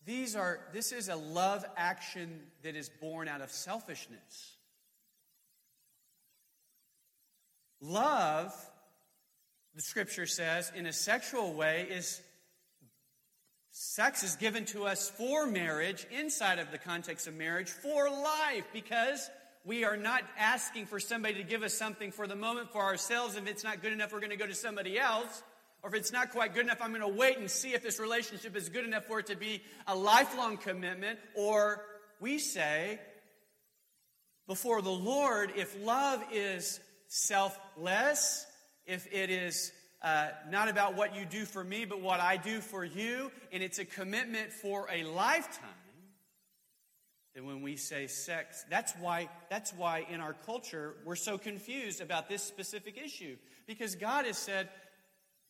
these 0.06 0.34
are 0.38 0.62
this 0.72 0.94
is 0.94 1.10
a 1.10 1.18
love 1.18 1.66
action 1.76 2.40
that 2.64 2.78
is 2.78 2.90
born 3.02 3.28
out 3.28 3.42
of 3.42 3.52
selfishness. 3.52 4.56
Love 7.82 8.54
the 9.74 9.82
scripture 9.82 10.26
says, 10.26 10.72
in 10.76 10.86
a 10.86 10.94
sexual 10.94 11.54
way, 11.54 11.88
is 11.90 12.22
sex 13.72 14.22
is 14.22 14.36
given 14.36 14.66
to 14.66 14.86
us 14.86 15.10
for 15.10 15.48
marriage, 15.48 16.06
inside 16.12 16.60
of 16.60 16.72
the 16.72 16.78
context 16.78 17.26
of 17.28 17.36
marriage, 17.36 17.70
for 17.70 18.10
life, 18.10 18.66
because 18.74 19.30
we 19.64 19.86
are 19.86 19.96
not 19.96 20.24
asking 20.38 20.88
for 20.88 21.00
somebody 21.00 21.36
to 21.36 21.44
give 21.44 21.64
us 21.64 21.74
something 21.74 22.12
for 22.12 22.28
the 22.28 22.36
moment 22.36 22.72
for 22.72 22.82
ourselves. 22.82 23.38
If 23.38 23.48
it's 23.48 23.64
not 23.64 23.82
good 23.82 23.94
enough, 23.94 24.12
we're 24.12 24.20
going 24.20 24.32
to 24.32 24.38
go 24.38 24.48
to 24.48 24.56
somebody 24.56 25.00
else. 25.00 25.42
Or 25.84 25.90
if 25.90 25.96
it's 25.96 26.12
not 26.12 26.32
quite 26.32 26.54
good 26.54 26.66
enough, 26.66 26.82
I'm 26.82 26.90
going 26.90 27.02
to 27.02 27.08
wait 27.08 27.38
and 27.38 27.50
see 27.50 27.74
if 27.74 27.82
this 27.82 28.00
relationship 28.00 28.56
is 28.56 28.70
good 28.70 28.86
enough 28.86 29.06
for 29.06 29.20
it 29.20 29.28
to 29.28 29.36
be 29.38 29.64
a 29.88 29.96
lifelong 29.96 30.58
commitment. 30.58 31.18
Or 31.36 31.82
we 32.20 32.40
say, 32.40 33.00
before 34.48 34.82
the 34.82 34.90
Lord, 34.90 35.54
if 35.56 35.76
love 35.82 36.22
is 36.34 36.80
selfless, 37.12 38.46
if 38.86 39.06
it 39.12 39.30
is 39.30 39.74
uh, 40.02 40.30
not 40.50 40.70
about 40.70 40.96
what 40.96 41.14
you 41.14 41.26
do 41.26 41.44
for 41.44 41.62
me, 41.62 41.84
but 41.84 42.00
what 42.00 42.22
I 42.22 42.38
do 42.38 42.62
for 42.62 42.86
you, 42.86 43.32
and 43.52 43.62
it's 43.62 43.80
a 43.80 43.86
commitment 43.86 44.54
for 44.54 44.88
a 44.90 45.04
lifetime, 45.04 45.70
then 47.36 47.46
when 47.46 47.62
we 47.62 47.76
say 47.76 48.08
sex, 48.08 48.64
that's 48.70 48.94
why, 48.94 49.28
that's 49.50 49.74
why 49.74 50.06
in 50.10 50.22
our 50.22 50.34
culture 50.46 50.96
we're 51.04 51.18
so 51.18 51.38
confused 51.38 52.00
about 52.00 52.30
this 52.30 52.44
specific 52.44 52.98
issue. 52.98 53.36
Because 53.68 53.96
God 53.96 54.26
has 54.26 54.38
said 54.38 54.70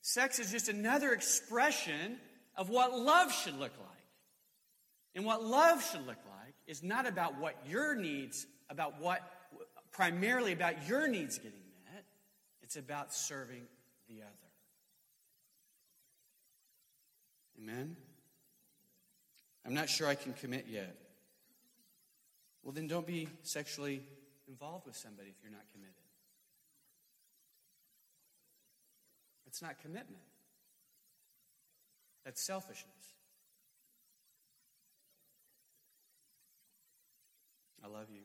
sex 0.01 0.39
is 0.39 0.51
just 0.51 0.67
another 0.67 1.13
expression 1.13 2.17
of 2.55 2.69
what 2.69 2.97
love 2.97 3.31
should 3.31 3.59
look 3.59 3.73
like. 3.79 3.87
And 5.13 5.25
what 5.25 5.43
love 5.43 5.83
should 5.83 6.07
look 6.07 6.17
like 6.25 6.55
is 6.65 6.81
not 6.81 7.07
about 7.07 7.39
what 7.39 7.55
your 7.67 7.95
needs, 7.95 8.47
about 8.69 8.99
what, 8.99 9.21
primarily 9.91 10.53
about 10.53 10.87
your 10.87 11.07
needs 11.07 11.37
getting 11.37 11.59
met, 11.85 12.05
it's 12.61 12.75
about 12.75 13.13
serving 13.13 13.63
the 14.07 14.21
other. 14.21 14.31
Amen? 17.59 17.95
I'm 19.65 19.73
not 19.73 19.89
sure 19.89 20.07
I 20.07 20.15
can 20.15 20.33
commit 20.33 20.65
yet. 20.69 20.95
Well, 22.63 22.71
then 22.71 22.87
don't 22.87 23.05
be 23.05 23.27
sexually 23.43 24.03
involved 24.47 24.85
with 24.85 24.95
somebody 24.95 25.29
if 25.29 25.35
you're 25.43 25.51
not 25.51 25.65
committed. 25.71 25.95
It's 29.47 29.61
not 29.61 29.79
commitment, 29.81 30.21
that's 32.23 32.41
selfishness. 32.41 32.87
I 37.83 37.87
love 37.87 38.07
you. 38.13 38.21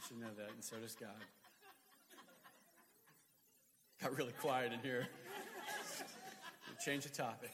You 0.00 0.06
should 0.08 0.20
know 0.20 0.32
that, 0.38 0.48
and 0.54 0.64
so 0.64 0.76
does 0.80 0.94
God. 0.94 1.10
Got 4.00 4.16
really 4.16 4.32
quiet 4.40 4.72
in 4.72 4.80
here. 4.80 5.06
Change 6.82 7.04
the 7.04 7.10
topic. 7.10 7.52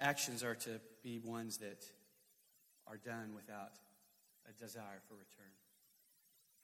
Actions 0.00 0.42
are 0.42 0.56
to 0.56 0.80
be 1.04 1.20
ones 1.20 1.58
that 1.58 1.84
are 2.88 2.96
done 2.96 3.30
without 3.32 3.78
a 4.50 4.52
desire 4.60 4.98
for 5.06 5.14
return. 5.14 5.54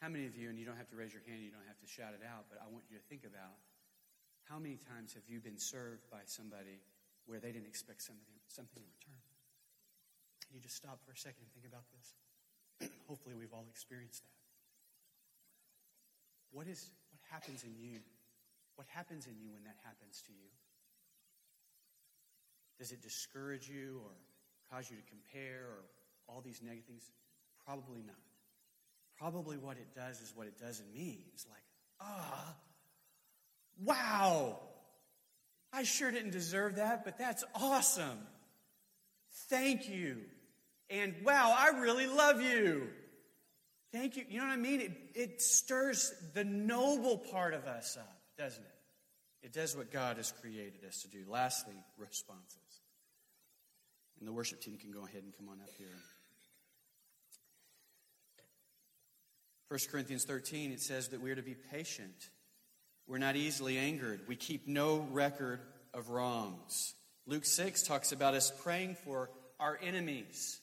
How 0.02 0.08
many 0.08 0.26
of 0.26 0.34
you, 0.34 0.48
and 0.48 0.58
you 0.58 0.66
don't 0.66 0.76
have 0.76 0.88
to 0.88 0.96
raise 0.96 1.12
your 1.12 1.22
hand, 1.28 1.44
you 1.44 1.52
don't 1.52 1.68
have 1.68 1.78
to 1.78 1.86
shout 1.86 2.10
it 2.10 2.26
out, 2.26 2.46
but 2.50 2.58
I 2.58 2.66
want 2.72 2.86
you 2.90 2.98
to 2.98 3.04
think 3.04 3.22
about 3.22 3.54
how 4.50 4.58
many 4.58 4.80
times 4.90 5.14
have 5.14 5.22
you 5.28 5.38
been 5.38 5.58
served 5.58 6.10
by 6.10 6.26
somebody 6.26 6.82
where 7.26 7.38
they 7.38 7.52
didn't 7.52 7.68
expect 7.68 8.02
something, 8.02 8.34
something 8.48 8.82
in 8.82 8.90
return? 8.98 9.34
Can 10.47 10.57
you 10.57 10.62
just 10.62 10.76
stop 10.76 11.01
for 11.05 11.12
a 11.12 11.16
second 11.16 11.42
and 11.42 11.53
think 11.53 11.66
about 11.66 11.84
this? 11.92 12.90
Hopefully, 13.09 13.34
we've 13.34 13.53
all 13.53 13.66
experienced 13.70 14.22
that. 14.22 14.34
what 16.53 16.66
is 16.66 16.90
what 17.11 17.20
happens 17.30 17.64
in 17.64 17.74
you? 17.78 18.01
What 18.76 18.86
happens 18.88 19.26
in 19.26 19.34
you 19.40 19.53
when 19.53 19.64
that 19.64 19.76
happens 19.84 20.22
to 20.26 20.32
you? 20.32 20.51
Does 22.78 22.92
it 22.92 23.03
discourage 23.03 23.68
you 23.68 24.01
or 24.05 24.11
cause 24.70 24.90
you 24.90 24.97
to 24.97 25.03
compare 25.09 25.62
or 25.62 25.84
all 26.28 26.40
these 26.40 26.61
negative 26.62 26.86
things? 26.86 27.11
Probably 27.64 28.03
not. 28.03 28.16
Probably 29.18 29.57
what 29.57 29.76
it 29.76 29.95
does 29.95 30.20
is 30.20 30.32
what 30.34 30.47
it 30.47 30.59
does 30.59 30.80
in 30.80 30.92
me. 30.92 31.26
It's 31.32 31.47
like, 31.47 31.62
ah, 32.01 32.57
wow, 33.82 34.59
I 35.72 35.84
sure 35.84 36.11
didn't 36.11 36.32
deserve 36.32 36.76
that, 36.76 37.05
but 37.05 37.18
that's 37.18 37.45
awesome. 37.55 38.18
Thank 39.49 39.88
you. 39.88 40.18
And 40.91 41.14
wow, 41.24 41.55
I 41.57 41.78
really 41.80 42.07
love 42.07 42.41
you. 42.41 42.89
Thank 43.93 44.16
you. 44.16 44.24
You 44.28 44.39
know 44.39 44.47
what 44.47 44.53
I 44.53 44.57
mean? 44.57 44.80
It, 44.80 44.93
it 45.14 45.43
stirs 45.43 46.12
the 46.35 46.45
noble 46.45 47.16
part 47.16 47.55
of 47.55 47.66
us 47.66 47.97
up, 47.97 48.18
doesn't 48.37 48.62
it? 48.62 49.47
It 49.47 49.53
does 49.53 49.76
what 49.76 49.93
God 49.93 50.16
has 50.16 50.32
created 50.32 50.85
us 50.87 51.03
to 51.03 51.09
do. 51.09 51.24
Lastly, 51.28 51.74
responses. 51.99 52.59
And 54.18 54.28
the 54.28 54.32
worship 54.32 54.61
team 54.61 54.78
can 54.78 54.91
go 54.91 55.05
ahead 55.05 55.22
and 55.22 55.37
come 55.37 55.49
on 55.49 55.61
up 55.61 55.70
here. 55.78 55.87
1 59.68 59.80
Corinthians 59.91 60.24
13, 60.24 60.72
it 60.72 60.80
says 60.80 61.09
that 61.09 61.20
we're 61.20 61.35
to 61.35 61.43
be 61.43 61.55
patient. 61.55 62.30
We're 63.07 63.18
not 63.18 63.37
easily 63.37 63.76
angered. 63.76 64.20
We 64.26 64.37
keep 64.37 64.66
no 64.66 65.07
record 65.11 65.61
of 65.93 66.11
wrongs. 66.11 66.95
Luke 67.26 67.45
6 67.45 67.82
talks 67.82 68.12
about 68.12 68.35
us 68.35 68.53
praying 68.62 68.97
for 69.05 69.30
our 69.61 69.78
enemies. 69.82 70.61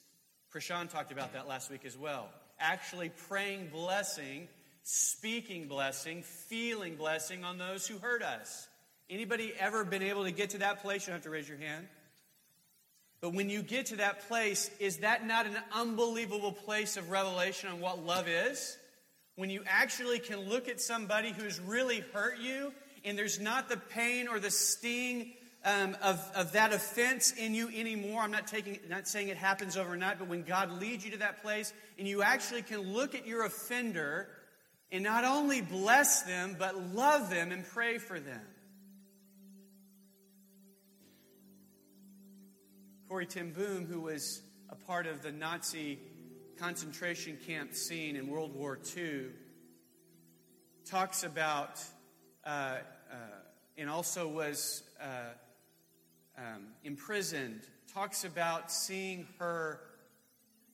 Prashan 0.54 0.90
talked 0.90 1.12
about 1.12 1.34
that 1.34 1.48
last 1.48 1.72
week 1.72 1.86
as 1.86 1.98
well. 1.98 2.30
Actually 2.60 3.10
praying 3.30 3.70
blessing, 3.72 4.50
speaking 4.84 5.68
blessing, 5.68 6.24
feeling 6.24 6.96
blessing 6.96 7.46
on 7.46 7.58
those 7.58 7.88
who 7.88 7.98
hurt 7.98 8.22
us. 8.22 8.68
Anybody 9.10 9.54
ever 9.58 9.86
been 9.86 10.04
able 10.04 10.26
to 10.26 10.32
get 10.32 10.52
to 10.52 10.58
that 10.60 10.82
place? 10.82 11.08
You 11.08 11.14
have 11.14 11.24
to 11.24 11.30
raise 11.30 11.48
your 11.48 11.58
hand. 11.58 11.88
But 13.22 13.34
when 13.34 13.50
you 13.50 13.62
get 13.62 13.88
to 13.88 13.98
that 13.98 14.28
place, 14.28 14.70
is 14.80 14.98
that 14.98 15.26
not 15.26 15.46
an 15.46 15.58
unbelievable 15.74 16.52
place 16.52 16.98
of 16.98 17.12
revelation 17.12 17.70
on 17.70 17.80
what 17.80 18.04
love 18.04 18.28
is? 18.28 18.78
When 19.36 19.50
you 19.50 19.64
actually 19.68 20.20
can 20.20 20.50
look 20.50 20.68
at 20.68 20.82
somebody 20.82 21.32
who's 21.32 21.60
really 21.60 22.04
hurt 22.14 22.40
you, 22.40 22.74
and 23.06 23.18
there's 23.18 23.40
not 23.40 23.70
the 23.70 23.78
pain 23.78 24.28
or 24.28 24.40
the 24.40 24.52
sting 24.52 25.34
um, 25.64 25.96
of, 26.02 26.20
of 26.36 26.54
that 26.54 26.74
offense 26.74 27.32
in 27.32 27.54
you 27.54 27.70
anymore. 27.70 28.22
I'm 28.22 28.32
not 28.32 28.48
taking, 28.48 28.80
not 28.90 29.08
saying 29.08 29.28
it 29.28 29.38
happens 29.38 29.78
overnight, 29.78 30.18
but 30.20 30.28
when 30.28 30.44
God 30.44 30.80
leads 30.80 31.06
you 31.06 31.12
to 31.12 31.18
that 31.18 31.42
place, 31.42 31.74
and 32.00 32.08
you 32.08 32.24
actually 32.24 32.64
can 32.64 32.82
look 32.82 33.14
at 33.14 33.28
your 33.28 33.46
offender 33.46 34.28
and 34.92 35.04
not 35.04 35.24
only 35.24 35.62
bless 35.62 36.24
them, 36.24 36.56
but 36.58 36.76
love 36.94 37.30
them 37.30 37.52
and 37.52 37.66
pray 37.66 37.98
for 37.98 38.20
them. 38.20 38.42
Corrie 43.08 43.26
ten 43.26 43.52
Boom, 43.52 43.86
who 43.86 44.02
was 44.02 44.42
a 44.70 44.76
part 44.76 45.06
of 45.06 45.22
the 45.22 45.32
Nazi 45.32 46.00
concentration 46.58 47.38
camp 47.46 47.74
scene 47.74 48.16
in 48.16 48.28
World 48.28 48.54
War 48.56 48.80
II, 48.96 49.28
talks 50.86 51.24
about, 51.24 51.84
uh, 52.46 52.50
uh, 52.50 53.16
and 53.78 53.90
also 53.90 54.28
was 54.28 54.84
uh, 55.02 55.34
um, 56.42 56.68
imprisoned, 56.84 57.62
talks 57.94 58.24
about 58.24 58.72
seeing 58.72 59.28
her 59.38 59.80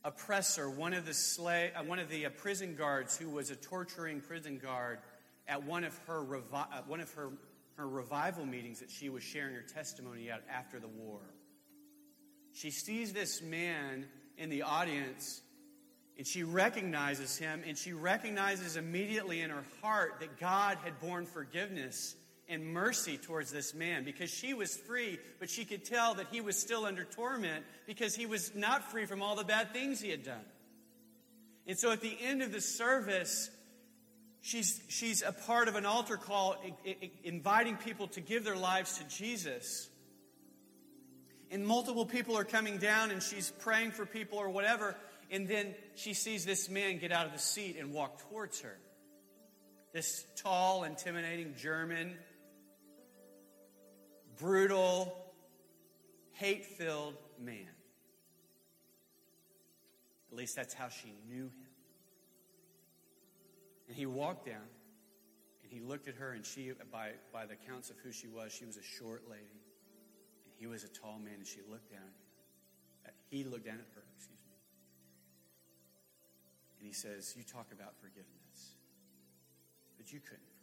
oppressor, 0.03 0.69
one 0.69 0.93
of 0.93 1.05
the 1.05 1.13
slave, 1.13 1.71
uh, 1.75 1.83
one 1.83 1.99
of 1.99 2.09
the 2.09 2.25
uh, 2.25 2.29
prison 2.29 2.75
guards 2.75 3.17
who 3.17 3.29
was 3.29 3.51
a 3.51 3.55
torturing 3.55 4.21
prison 4.21 4.57
guard, 4.57 4.99
at 5.47 5.63
one 5.63 5.83
of 5.83 5.97
her 6.07 6.23
revi- 6.23 6.53
uh, 6.53 6.81
one 6.87 6.99
of 6.99 7.11
her 7.13 7.31
her 7.75 7.87
revival 7.87 8.45
meetings 8.45 8.79
that 8.79 8.89
she 8.89 9.09
was 9.09 9.23
sharing 9.23 9.53
her 9.53 9.61
testimony 9.61 10.31
at 10.31 10.41
after 10.49 10.79
the 10.79 10.87
war. 10.87 11.19
She 12.53 12.71
sees 12.71 13.13
this 13.13 13.41
man 13.41 14.05
in 14.37 14.49
the 14.49 14.63
audience 14.63 15.41
and 16.17 16.25
she 16.25 16.41
recognizes 16.43 17.37
him 17.37 17.61
and 17.67 17.77
she 17.77 17.93
recognizes 17.93 18.77
immediately 18.77 19.41
in 19.41 19.51
her 19.51 19.63
heart 19.83 20.15
that 20.21 20.39
God 20.39 20.79
had 20.83 20.99
borne 20.99 21.27
forgiveness 21.27 22.15
and 22.49 22.65
mercy 22.65 23.17
towards 23.17 23.51
this 23.51 23.73
man 23.73 24.03
because 24.03 24.29
she 24.29 24.53
was 24.53 24.75
free, 24.75 25.19
but 25.39 25.49
she 25.49 25.65
could 25.65 25.83
tell 25.83 26.15
that 26.15 26.27
he 26.31 26.41
was 26.41 26.57
still 26.57 26.85
under 26.85 27.03
torment 27.03 27.65
because 27.85 28.15
he 28.15 28.25
was 28.25 28.55
not 28.55 28.91
free 28.91 29.05
from 29.05 29.21
all 29.21 29.35
the 29.35 29.43
bad 29.43 29.73
things 29.73 29.99
he 29.99 30.09
had 30.09 30.23
done. 30.23 30.45
And 31.67 31.77
so 31.77 31.91
at 31.91 32.01
the 32.01 32.17
end 32.21 32.41
of 32.41 32.53
the 32.53 32.61
service, 32.61 33.49
she's, 34.41 34.81
she's 34.87 35.21
a 35.21 35.33
part 35.33 35.67
of 35.67 35.75
an 35.75 35.85
altar 35.85 36.15
call 36.15 36.55
inviting 37.23 37.75
people 37.75 38.07
to 38.09 38.21
give 38.21 38.45
their 38.45 38.55
lives 38.55 38.97
to 38.99 39.03
Jesus. 39.03 39.89
And 41.51 41.65
multiple 41.65 42.05
people 42.05 42.37
are 42.37 42.45
coming 42.45 42.77
down 42.77 43.11
and 43.11 43.21
she's 43.21 43.51
praying 43.59 43.91
for 43.91 44.05
people 44.05 44.37
or 44.37 44.49
whatever. 44.49 44.95
And 45.29 45.47
then 45.47 45.75
she 45.95 46.13
sees 46.13 46.45
this 46.45 46.69
man 46.69 46.99
get 46.99 47.11
out 47.11 47.25
of 47.25 47.33
the 47.33 47.39
seat 47.39 47.75
and 47.77 47.93
walk 47.93 48.21
towards 48.29 48.61
her. 48.61 48.77
This 49.93 50.25
tall, 50.37 50.83
intimidating 50.83 51.55
German 51.57 52.15
brutal, 54.37 55.15
hate 56.33 56.65
filled 56.65 57.15
man. 57.39 57.67
At 60.31 60.37
least 60.37 60.55
that's 60.55 60.73
how 60.73 60.89
she 60.89 61.13
knew 61.27 61.45
him. 61.45 61.67
And 63.87 63.95
he 63.95 64.05
walked 64.05 64.45
down 64.45 64.67
and 65.63 65.71
he 65.71 65.79
looked 65.79 66.07
at 66.07 66.15
her, 66.15 66.31
and 66.31 66.45
she, 66.45 66.71
by, 66.91 67.11
by 67.33 67.45
the 67.45 67.55
counts 67.55 67.89
of 67.89 67.97
who 67.97 68.11
she 68.11 68.27
was, 68.27 68.53
she 68.53 68.65
was 68.65 68.77
a 68.77 68.83
short 68.83 69.23
lady. 69.29 69.43
And 70.45 70.53
he 70.57 70.65
was 70.65 70.85
a 70.85 70.87
tall 70.87 71.19
man, 71.19 71.35
and 71.39 71.47
she 71.47 71.59
looked 71.69 71.91
down 71.91 71.99
at 71.99 72.07
him. 72.07 73.07
Uh, 73.07 73.09
he 73.29 73.43
looked 73.43 73.65
down 73.65 73.75
at 73.75 73.87
her, 73.93 74.03
excuse 74.15 74.39
me. 74.47 74.55
And 76.79 76.87
he 76.87 76.93
says, 76.93 77.33
You 77.35 77.43
talk 77.43 77.67
about 77.73 77.99
forgiveness, 77.99 78.75
but 79.97 80.13
you 80.13 80.21
couldn't 80.21 80.56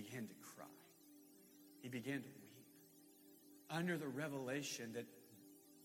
began 0.00 0.26
to 0.26 0.34
cry. 0.42 0.64
He 1.82 1.88
began 1.88 2.22
to 2.22 2.28
weep 2.28 2.66
under 3.70 3.96
the 3.96 4.08
revelation 4.08 4.92
that 4.94 5.06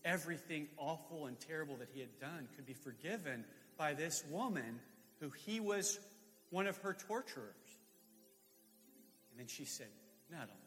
everything 0.04 0.68
awful 0.76 1.26
and 1.26 1.38
terrible 1.40 1.76
that 1.76 1.88
he 1.92 2.00
had 2.00 2.18
done 2.20 2.48
could 2.54 2.66
be 2.66 2.74
forgiven 2.74 3.44
by 3.76 3.94
this 3.94 4.24
woman 4.30 4.80
who 5.20 5.30
he 5.30 5.60
was 5.60 5.98
one 6.50 6.66
of 6.66 6.76
her 6.78 6.94
torturers. 6.94 7.54
And 9.30 9.40
then 9.40 9.46
she 9.48 9.64
said, 9.64 9.88
Not 10.30 10.42
only 10.42 10.65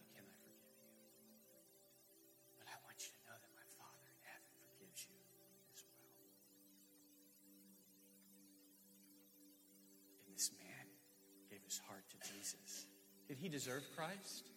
deserve 13.59 13.83
Christ? 13.93 14.47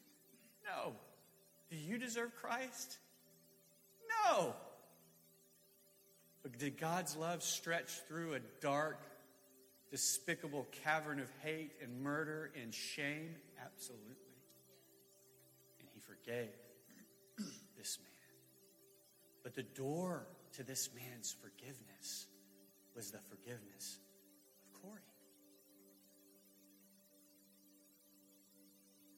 No. 0.64 0.92
Do 1.70 1.76
you 1.76 1.98
deserve 1.98 2.36
Christ? 2.36 2.98
No. 4.30 4.54
But 6.44 6.56
did 6.56 6.78
God's 6.78 7.16
love 7.16 7.42
stretch 7.42 7.90
through 8.06 8.34
a 8.34 8.38
dark, 8.60 9.00
despicable 9.90 10.68
cavern 10.84 11.18
of 11.18 11.28
hate 11.42 11.72
and 11.82 12.00
murder 12.00 12.52
and 12.62 12.72
shame? 12.72 13.34
Absolutely. 13.64 14.14
And 15.80 15.88
he 15.92 15.98
forgave 15.98 16.54
this 17.76 17.98
man. 17.98 18.08
But 19.42 19.54
the 19.56 19.64
door 19.64 20.28
to 20.54 20.62
this 20.62 20.90
man's 20.94 21.34
forgiveness 21.42 22.28
was 22.94 23.10
the 23.10 23.18
forgiveness 23.18 23.98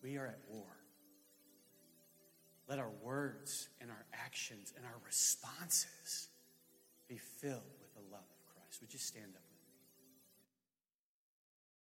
We 0.04 0.18
are 0.18 0.26
at 0.26 0.38
war. 0.50 0.66
Let 2.68 2.78
our 2.78 2.90
words 3.02 3.70
and 3.80 3.90
our 3.90 4.04
actions 4.12 4.74
and 4.76 4.84
our 4.84 5.00
responses 5.06 6.28
be 7.08 7.16
filled 7.16 7.72
with 7.80 7.94
the 7.94 8.02
love 8.12 8.20
of 8.20 8.54
Christ. 8.54 8.82
Would 8.82 8.92
you 8.92 8.98
stand 8.98 9.32
up? 9.34 9.53